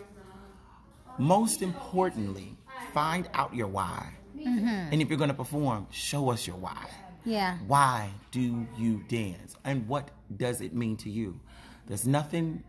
Most 1.18 1.62
importantly, 1.62 2.56
find 2.92 3.28
out 3.34 3.54
your 3.54 3.68
why. 3.68 4.12
And 4.46 5.00
if 5.00 5.08
you're 5.08 5.18
going 5.18 5.30
to 5.30 5.34
perform, 5.34 5.86
show 5.90 6.30
us 6.30 6.46
your 6.46 6.56
why. 6.56 6.86
yeah. 7.24 7.56
Why 7.66 8.10
do 8.30 8.66
you 8.76 9.02
dance? 9.08 9.56
And 9.64 9.88
what 9.88 10.10
does 10.36 10.60
it 10.60 10.74
mean 10.74 10.96
to 10.98 11.10
you? 11.10 11.40
There's 11.86 12.06
nothing 12.06 12.62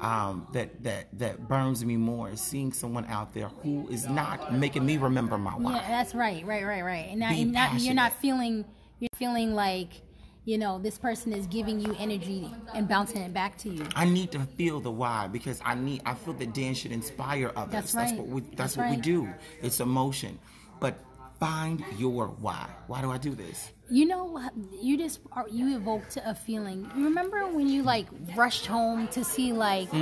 um, 0.00 0.46
that 0.52 0.82
that 0.82 1.06
that 1.18 1.48
burns 1.48 1.84
me 1.84 1.96
more 1.96 2.28
is 2.28 2.40
seeing 2.40 2.72
someone 2.72 3.06
out 3.06 3.32
there 3.32 3.48
who 3.62 3.88
is 3.88 4.06
not 4.08 4.52
making 4.52 4.84
me 4.84 4.98
remember 4.98 5.38
my 5.38 5.52
why. 5.52 5.76
Yeah, 5.76 5.88
that's 5.88 6.14
right, 6.14 6.44
right, 6.44 6.64
right, 6.64 6.82
right. 6.82 7.06
And, 7.10 7.20
Be 7.20 7.42
and 7.42 7.52
not, 7.52 7.80
you're 7.80 7.94
not 7.94 8.12
feeling 8.14 8.64
you're 8.98 9.08
feeling 9.14 9.54
like 9.54 10.02
you 10.46 10.56
know 10.56 10.78
this 10.78 10.96
person 10.96 11.32
is 11.34 11.46
giving 11.48 11.78
you 11.80 11.94
energy 11.98 12.50
and 12.74 12.88
bouncing 12.88 13.20
it 13.20 13.34
back 13.34 13.58
to 13.58 13.68
you. 13.68 13.84
I 13.94 14.06
need 14.06 14.30
to 14.32 14.40
feel 14.56 14.80
the 14.80 14.90
why 14.90 15.26
because 15.28 15.60
I 15.64 15.74
need. 15.74 16.00
I 16.06 16.14
feel 16.14 16.32
that 16.34 16.54
dance 16.54 16.78
should 16.78 16.92
inspire 16.92 17.52
others. 17.54 17.72
That's 17.72 17.94
right. 17.94 18.16
what 18.16 18.26
we. 18.28 18.40
That's, 18.40 18.56
That's 18.56 18.76
what 18.78 18.90
we 18.90 18.96
do. 18.96 19.28
It's 19.60 19.80
emotion, 19.80 20.38
but 20.80 20.94
find 21.38 21.84
your 21.98 22.28
why. 22.28 22.66
Why 22.86 23.02
do 23.02 23.10
I 23.10 23.18
do 23.18 23.34
this? 23.34 23.72
You 23.90 24.06
know, 24.06 24.40
you 24.82 24.96
just 24.98 25.20
are- 25.32 25.48
you 25.50 25.76
evoked 25.76 26.16
a 26.24 26.34
feeling. 26.34 26.90
You 26.96 27.04
remember 27.04 27.46
when 27.46 27.68
you 27.68 27.82
like 27.84 28.06
rushed 28.34 28.66
home 28.66 29.06
to 29.08 29.22
see 29.22 29.52
like 29.52 29.92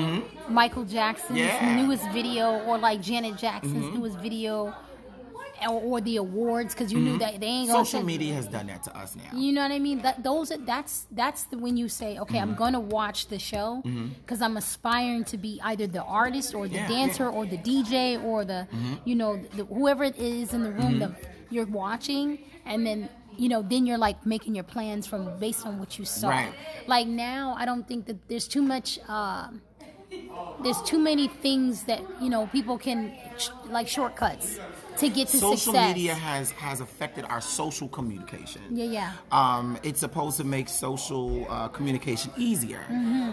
Michael 0.48 0.84
Jackson's 0.84 1.38
Mm-hmm. 1.38 1.48
Yeah. 1.48 1.58
Mm-hmm. 1.58 1.86
newest 1.86 2.08
video 2.10 2.62
or 2.64 2.78
like 2.78 3.00
Janet 3.02 3.36
Jackson's 3.36 3.92
newest 3.94 4.18
video, 4.20 4.74
or, 5.68 5.80
or 5.80 6.00
the 6.00 6.16
awards 6.16 6.74
because 6.74 6.92
you 6.92 6.98
knew 6.98 7.18
that 7.18 7.40
they 7.40 7.46
ain't 7.46 7.68
gonna 7.68 7.80
Mm-hmm. 7.84 7.84
Social 7.96 8.02
media 8.04 8.34
has 8.34 8.46
done 8.48 8.66
that 8.66 8.82
to 8.84 8.96
us 8.96 9.14
now. 9.16 9.38
You 9.38 9.52
know 9.52 9.62
what 9.62 9.72
I 9.72 9.78
mean? 9.78 10.00
That 10.02 10.22
those 10.22 10.50
are, 10.52 10.58
that's 10.58 11.06
that's 11.10 11.44
the 11.44 11.58
when 11.58 11.76
you 11.76 11.88
say, 11.88 12.18
okay, 12.18 12.38
Mm-hmm. 12.38 12.50
I'm 12.50 12.54
going 12.56 12.72
to 12.74 12.80
watch 12.80 13.28
the 13.28 13.38
show 13.38 13.82
because 14.20 14.40
I'm 14.42 14.56
aspiring 14.56 15.24
to 15.26 15.36
be 15.38 15.60
either 15.62 15.86
the 15.86 16.02
artist 16.02 16.54
or 16.54 16.68
the 16.68 16.74
Yeah, 16.76 16.88
dancer 16.88 17.24
yeah. 17.24 17.30
Mm-hmm. 17.30 17.36
or 17.38 17.46
the 17.46 17.58
DJ 17.58 18.22
or 18.24 18.44
the 18.44 18.66
you 19.04 19.14
know 19.14 19.40
the, 19.56 19.64
whoever 19.66 20.04
it 20.04 20.16
is 20.16 20.52
in 20.54 20.62
the 20.62 20.72
room 20.72 20.98
that 20.98 21.12
you're 21.50 21.66
watching, 21.66 22.38
and 22.66 22.86
then 22.86 23.08
you 23.36 23.48
know 23.48 23.62
then 23.62 23.86
you're 23.86 23.98
like 23.98 24.24
making 24.26 24.54
your 24.54 24.64
plans 24.64 25.06
from 25.06 25.38
based 25.38 25.64
on 25.66 25.78
what 25.78 25.98
you 25.98 26.04
saw. 26.04 26.28
Right. 26.30 26.52
Like 26.86 27.06
now, 27.06 27.54
I 27.58 27.64
don't 27.64 27.86
think 27.86 28.06
that 28.06 28.28
there's 28.28 28.48
too 28.48 28.62
much. 28.62 28.98
Uh, 29.08 29.48
there's 30.62 30.80
too 30.82 30.98
many 30.98 31.26
things 31.28 31.84
that 31.84 32.00
you 32.20 32.28
know 32.30 32.46
people 32.48 32.78
can 32.78 33.12
like 33.68 33.88
shortcuts 33.88 34.58
to 34.98 35.08
get 35.08 35.28
to 35.28 35.38
Social 35.38 35.56
success. 35.56 35.94
media 35.94 36.14
has 36.14 36.50
has 36.52 36.80
affected 36.80 37.24
our 37.26 37.40
social 37.40 37.88
communication. 37.88 38.62
Yeah, 38.70 38.84
yeah. 38.84 39.12
Um, 39.32 39.78
it's 39.82 40.00
supposed 40.00 40.36
to 40.38 40.44
make 40.44 40.68
social 40.68 41.46
uh, 41.48 41.68
communication 41.68 42.30
easier, 42.36 42.84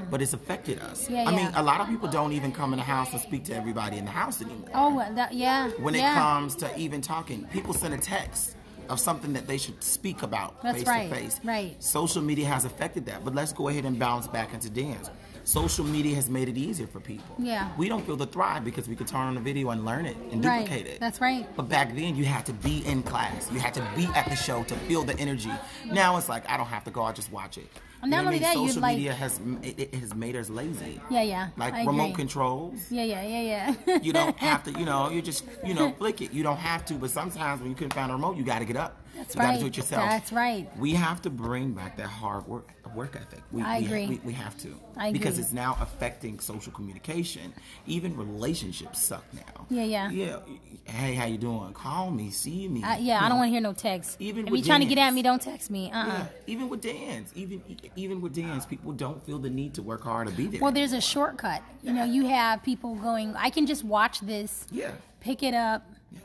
but 0.10 0.22
it's 0.22 0.34
affected 0.34 0.80
us. 0.80 1.04
Mm-hmm. 1.06 1.14
Yeah, 1.14 1.30
I 1.30 1.36
mean, 1.36 1.52
a 1.56 1.64
lot 1.64 1.82
of 1.82 1.88
people 1.88 2.10
don't 2.10 2.34
even 2.34 2.52
come 2.52 2.74
in 2.74 2.78
the 2.80 2.86
house 2.86 3.12
and 3.14 3.22
speak 3.22 3.44
to 3.46 3.56
everybody 3.56 3.98
in 3.98 4.06
the 4.06 4.12
house 4.12 4.42
anymore. 4.42 4.70
Oh, 4.74 5.14
that, 5.16 5.34
yeah. 5.34 5.70
when 5.80 5.94
yeah. 5.94 6.12
it 6.12 6.16
comes 6.16 6.56
to 6.58 6.78
even 6.78 7.02
talking. 7.02 7.46
People 7.52 7.74
send 7.74 7.94
a 7.94 7.98
text 7.98 8.56
of 8.90 9.00
something 9.00 9.34
that 9.34 9.48
they 9.48 9.58
should 9.58 9.82
speak 9.84 10.22
about 10.22 10.62
That's 10.62 10.80
face 10.80 10.88
right, 10.88 11.10
to 11.10 11.16
face. 11.16 11.40
right. 11.44 11.82
Social 11.82 12.22
media 12.22 12.46
has 12.48 12.66
affected 12.66 13.06
that, 13.06 13.24
but 13.24 13.34
let's 13.34 13.54
go 13.54 13.70
ahead 13.70 13.86
and 13.86 13.98
bounce 13.98 14.28
back 14.28 14.54
into 14.54 14.70
dance. 14.70 15.10
Social 15.52 15.84
media 15.84 16.16
has 16.16 16.30
made 16.30 16.48
it 16.48 16.58
easier 16.58 16.88
for 16.88 17.02
people. 17.02 17.36
Yeah. 17.38 17.68
We 17.78 17.90
don't 17.90 18.06
feel 18.06 18.16
the 18.16 18.26
thrive 18.26 18.64
because 18.64 18.88
we 18.88 18.96
can 18.96 19.06
turn 19.06 19.20
on 19.28 19.36
a 19.36 19.42
video 19.42 19.72
and 19.72 19.84
learn 19.84 20.06
it 20.06 20.16
and 20.32 20.44
Right, 20.46 20.62
duplicate 20.64 20.88
it. 20.88 21.00
that's 21.02 21.20
right. 21.20 21.46
But 21.58 21.68
back 21.68 21.94
then 21.94 22.16
you 22.16 22.24
had 22.24 22.46
to 22.46 22.54
be 22.54 22.86
in 22.86 23.04
class. 23.04 23.52
You 23.52 23.60
had 23.60 23.74
to 23.74 23.86
be 23.94 24.06
at 24.16 24.30
the 24.30 24.36
show 24.38 24.64
to 24.64 24.76
feel 24.88 25.04
the 25.04 25.18
energy. 25.20 25.52
Now 25.92 26.16
it's 26.16 26.30
like 26.30 26.50
I 26.50 26.56
don't 26.56 26.68
have 26.68 26.86
to 26.86 26.92
go, 26.92 27.04
I 27.04 27.12
just 27.12 27.34
watch 27.34 27.58
it. 27.58 27.68
And 28.02 28.10
not 28.12 28.18
You 28.20 28.24
know 28.24 28.28
only 28.30 28.46
I 28.46 28.54
mean? 28.56 28.64
that, 28.64 28.70
social 28.70 28.82
like- 28.82 28.96
media 28.96 29.14
has 29.14 29.42
it, 29.62 29.78
it 29.78 29.96
has 29.96 30.16
made 30.16 30.38
us 30.38 30.50
lazy. 30.50 31.02
Yeah, 31.10 31.22
yeah. 31.24 31.50
Like 31.58 31.74
I 31.74 31.84
remote 31.84 32.04
agree. 32.06 32.16
controls. 32.16 32.90
Yeah, 32.90 33.04
yeah, 33.04 33.22
yeah, 33.24 33.76
yeah. 33.86 34.00
You 34.02 34.14
don't 34.14 34.38
have 34.38 34.64
to, 34.64 34.72
you 34.80 34.86
know, 34.86 35.10
you 35.10 35.22
just, 35.22 35.44
you 35.66 35.74
know, 35.74 35.92
flick 35.98 36.22
it. 36.22 36.32
You 36.32 36.44
don't 36.44 36.58
have 36.60 36.86
to, 36.86 36.94
but 36.94 37.10
sometimes 37.10 37.60
when 37.60 37.70
you 37.72 37.76
couldn't 37.76 37.94
find 37.94 38.10
a 38.10 38.14
remote, 38.16 38.38
you 38.38 38.46
got 38.46 38.60
to 38.60 38.66
get 38.66 38.78
up. 38.78 39.01
That's 39.16 39.36
you 39.36 39.42
got 39.42 39.48
to 39.48 39.54
right. 39.54 39.60
do 39.60 39.66
it 39.68 39.78
yourself. 39.78 40.10
That's 40.10 40.32
right. 40.32 40.70
We 40.78 40.94
have 40.94 41.22
to 41.24 41.30
bring 41.30 41.74
back 41.74 41.98
that 41.98 42.08
hard 42.08 42.48
work 42.48 42.70
work 42.96 43.16
ethic. 43.16 43.42
We, 43.52 43.62
I 43.62 43.80
we, 43.80 43.86
agree. 43.86 44.08
We, 44.08 44.22
we 44.26 44.34
have 44.34 44.58
to. 44.60 44.76
I 44.98 45.12
Because 45.12 45.34
agree. 45.34 45.44
it's 45.44 45.54
now 45.54 45.78
affecting 45.80 46.40
social 46.40 46.72
communication. 46.74 47.54
Even 47.88 48.16
relationships 48.18 49.02
suck 49.02 49.24
now. 49.34 49.66
Yeah, 49.70 49.84
yeah. 49.84 50.10
Yeah. 50.10 50.40
Hey, 50.84 51.14
how 51.14 51.26
you 51.26 51.38
doing? 51.38 51.74
Call 51.74 52.12
me, 52.12 52.32
see 52.32 52.68
me. 52.68 52.84
Uh, 52.84 52.98
yeah, 52.98 53.24
I 53.24 53.30
don't 53.30 53.38
want 53.38 53.48
to 53.48 53.52
hear 53.52 53.62
no 53.62 53.74
text. 53.74 54.18
Even 54.20 54.48
if 54.48 54.54
you 54.54 54.64
trying 54.64 54.82
to 54.82 54.86
get 54.88 54.98
at 54.98 55.14
me, 55.14 55.22
don't 55.22 55.42
text 55.42 55.70
me. 55.70 55.92
Uh. 55.92 55.98
uh 55.98 56.06
Yeah, 56.08 56.26
even 56.48 56.70
with 56.70 56.82
dance, 56.82 57.32
even 57.36 57.64
even 57.96 58.22
with 58.22 58.36
dance, 58.36 58.66
people 58.66 58.92
don't 58.92 59.24
feel 59.26 59.40
the 59.40 59.50
need 59.50 59.74
to 59.76 59.82
work 59.82 60.04
hard 60.04 60.28
to 60.28 60.34
be 60.34 60.48
there. 60.48 60.62
Well, 60.62 60.72
there's 60.72 60.94
a 60.94 61.02
shortcut. 61.02 61.62
You 61.84 61.94
know, 61.94 62.04
you 62.04 62.26
have 62.28 62.64
people 62.64 62.96
going. 62.96 63.36
I 63.36 63.50
can 63.50 63.66
just 63.66 63.84
watch 63.84 64.20
this. 64.22 64.68
Yeah. 64.72 64.92
Pick 65.22 65.44
it 65.44 65.54
up. 65.54 65.84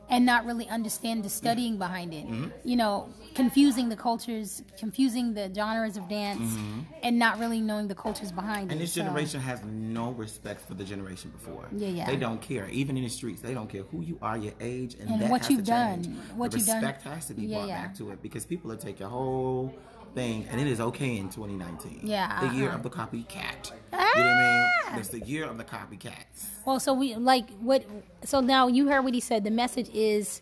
And 0.09 0.25
not 0.25 0.44
really 0.46 0.68
understand 0.68 1.25
the 1.25 1.29
studying 1.29 1.79
behind 1.79 2.14
it. 2.14 2.27
Mm-hmm. 2.29 2.49
You 2.68 2.77
know, 2.77 3.09
confusing 3.35 3.88
the 3.88 3.96
cultures, 3.96 4.62
confusing 4.79 5.35
the 5.35 5.53
genres 5.53 5.96
of 5.96 6.09
dance, 6.09 6.57
and 7.03 7.18
not 7.18 7.38
really 7.40 7.61
knowing 7.61 7.88
the 7.88 7.94
cultures 7.94 8.31
behind 8.33 8.68
Mm-hmm. 8.68 8.70
And 8.72 8.81
it. 8.81 8.85
this 8.85 8.92
So- 8.92 9.03
generation 9.03 9.40
has 9.40 9.62
no 9.64 10.12
respect 10.12 10.61
for 10.66 10.75
the 10.75 10.85
generation 10.85 11.31
before. 11.31 11.66
Yeah, 11.72 11.88
yeah. 11.88 12.07
They 12.07 12.16
don't 12.16 12.40
care. 12.40 12.68
Even 12.68 12.96
in 12.96 13.03
the 13.05 13.09
streets, 13.11 13.42
they 13.42 13.53
don't 13.55 13.68
care 13.68 13.83
who 13.83 14.03
you 14.03 14.16
are, 14.22 14.37
your 14.38 14.55
age, 14.61 14.94
and, 15.01 15.11
And 15.11 15.22
that 15.22 15.31
what 15.31 15.42
has 15.42 15.51
you've 15.51 15.64
to 15.64 15.70
change. 15.72 16.07
done, 16.07 16.20
what 16.37 16.51
the 16.53 16.59
you've 16.59 16.66
done. 16.66 16.77
respect 16.83 17.03
has 17.03 17.27
to 17.27 17.35
be 17.35 17.42
Yeah, 17.46 17.59
brought 17.59 17.68
yeah. 17.68 17.83
back 17.83 17.94
to 17.96 18.11
it 18.11 18.22
because 18.22 18.44
people 18.46 18.70
will 18.70 18.77
take 18.77 19.01
your 19.01 19.09
whole 19.09 19.75
thing, 20.16 20.46
and 20.50 20.61
it 20.61 20.66
is 20.66 20.81
okay 20.81 21.18
in 21.18 21.29
2019. 21.29 22.00
Yeah, 22.02 22.40
the 22.48 22.57
year 22.57 22.70
uh-uh. 22.70 22.76
of 22.76 22.83
the 22.83 22.90
copycat. 22.90 23.70
You 23.92 23.98
know 23.98 24.00
what 24.00 24.16
I 24.16 24.70
Ah! 24.88 24.90
mean? 24.90 24.98
It's 25.00 25.09
the 25.11 25.20
year 25.20 25.44
of 25.44 25.59
the 25.59 25.64
copycats. 25.64 26.46
Well, 26.64 26.81
so 26.81 26.94
we 26.94 27.14
like 27.14 27.48
what? 27.61 27.85
So 28.24 28.40
now 28.40 28.66
you 28.66 28.88
heard 28.88 29.02
what 29.02 29.14
he 29.14 29.20
said. 29.20 29.44
The 29.44 29.50
message 29.50 29.88
is 29.94 30.40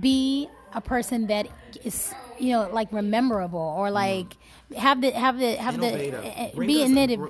be 0.00 0.48
a 0.74 0.80
person 0.80 1.28
that 1.28 1.46
is 1.84 2.12
you 2.40 2.50
know 2.52 2.68
like 2.72 2.90
rememberable 2.92 3.60
or 3.78 3.90
like 3.90 4.36
have 4.76 5.00
the 5.00 5.10
have 5.12 5.38
the 5.38 5.54
have 5.56 5.74
Innovative. 5.74 6.22
the 6.22 6.42
uh, 6.42 6.48
Bring 6.54 6.66
be 6.66 6.82
innovative. 6.82 7.20
br- 7.20 7.28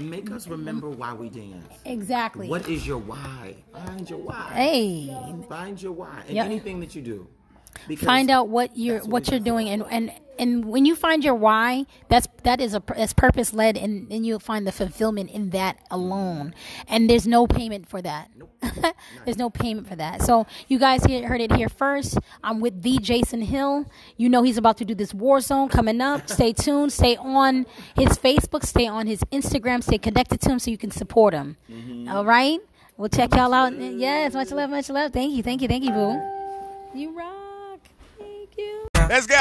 Make 0.00 0.30
us 0.30 0.46
remember 0.46 0.88
why 0.88 1.12
we 1.14 1.28
dance. 1.28 1.66
Exactly. 1.84 2.46
What 2.48 2.68
is 2.68 2.86
your 2.86 2.98
why? 2.98 3.56
Find 3.72 4.08
your 4.08 4.20
why. 4.20 4.48
Hey, 4.54 5.12
Find 5.48 5.82
your 5.82 5.90
why 5.92 6.22
in 6.28 6.36
Yeah. 6.36 6.44
anything 6.44 6.78
that 6.80 6.94
you 6.94 7.02
do. 7.02 7.26
Because 7.88 8.04
find 8.06 8.30
out 8.30 8.48
what 8.48 8.76
you're 8.76 9.00
what 9.00 9.08
what 9.08 9.30
you're 9.30 9.40
doing 9.40 9.68
and 9.68 9.84
and 9.90 10.12
and 10.40 10.64
when 10.64 10.86
you 10.86 10.96
find 10.96 11.22
your 11.22 11.34
why 11.34 11.84
that's 12.08 12.26
that 12.44 12.60
is 12.60 12.74
a 12.74 12.82
that's 12.96 13.12
purpose 13.12 13.52
led 13.52 13.76
and 13.76 14.10
and 14.10 14.24
you'll 14.24 14.38
find 14.40 14.66
the 14.66 14.72
fulfillment 14.72 15.30
in 15.30 15.50
that 15.50 15.78
alone. 15.90 16.54
And 16.88 17.08
there's 17.10 17.26
no 17.26 17.46
payment 17.46 17.88
for 17.88 18.00
that. 18.02 18.30
There's 19.24 19.38
no 19.38 19.50
payment 19.50 19.88
for 19.88 19.96
that. 19.96 20.22
So 20.22 20.46
you 20.68 20.78
guys 20.78 21.04
heard 21.04 21.40
it 21.40 21.52
here 21.52 21.68
first. 21.68 22.18
I'm 22.42 22.60
with 22.60 22.82
the 22.82 22.98
jason 22.98 23.42
hill. 23.42 23.86
You 24.16 24.28
know 24.28 24.42
he's 24.42 24.56
about 24.58 24.78
to 24.78 24.84
do 24.84 24.94
this 24.94 25.12
war 25.12 25.40
zone 25.40 25.68
coming 25.68 26.00
up. 26.00 26.28
Stay 26.38 26.52
tuned. 26.52 26.92
Stay 26.92 27.16
on 27.16 27.66
his 27.94 28.18
facebook. 28.18 28.64
Stay 28.64 28.86
on 28.86 29.06
his 29.06 29.20
instagram. 29.32 29.82
Stay 29.82 29.98
connected 29.98 30.40
to 30.42 30.50
him 30.50 30.58
so 30.58 30.70
you 30.70 30.78
can 30.78 30.90
support 30.90 31.34
him. 31.34 31.56
Mm-hmm. 31.70 32.08
All 32.08 32.24
right? 32.24 32.58
We'll 32.96 33.08
check 33.08 33.34
y'all 33.34 33.52
out. 33.52 33.74
Yes 33.78 34.34
much 34.34 34.50
love 34.50 34.70
much 34.70 34.88
love. 34.88 35.12
Thank 35.12 35.34
you 35.34 35.42
thank 35.42 35.60
you 35.62 35.68
thank 35.68 35.84
you 35.84 35.90
boo. 35.90 36.20
You 36.94 37.16
rock. 37.16 37.39
Let's 39.10 39.26
go. 39.26 39.34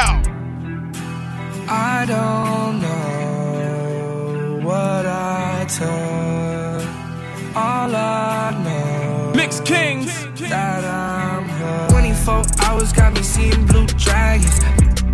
I 1.70 2.04
don't 2.08 2.82
know 2.82 4.68
what 4.68 5.06
I 5.06 5.68
took. 5.70 7.56
All 7.56 7.96
I 7.96 8.50
know. 8.64 9.32
Mix 9.36 9.60
Kings. 9.60 10.26
That 10.50 10.84
I'm 10.84 11.48
hurt. 11.48 11.92
24 11.92 12.46
hours 12.64 12.92
got 12.94 13.14
me 13.14 13.22
seeing 13.22 13.68
blue 13.68 13.86
dragons. 13.86 14.58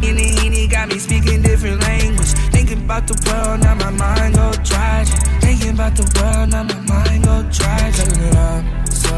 In 0.01 0.15
the 0.15 0.23
heat, 0.23 0.71
got 0.71 0.87
me 0.87 0.99
speaking 0.99 1.41
different 1.41 1.81
language. 1.81 2.29
Thinking 2.55 2.85
about 2.85 3.07
the 3.07 3.21
world, 3.27 3.59
now 3.59 3.75
my 3.75 3.89
mind 3.89 4.35
go 4.35 4.53
tragic. 4.63 5.15
Thinking 5.41 5.71
about 5.71 5.97
the 5.97 6.05
world, 6.15 6.51
now 6.51 6.63
my 6.63 6.79
mind 6.79 7.25
go 7.25 7.43
tragic. 7.51 8.05
Turn 8.05 8.23
it 8.23 8.35
up, 8.37 8.63
so 8.87 9.11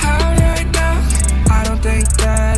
high 0.00 0.34
right 0.40 0.72
now. 0.72 1.54
I 1.54 1.64
don't 1.64 1.82
think 1.82 2.08
that. 2.16 2.49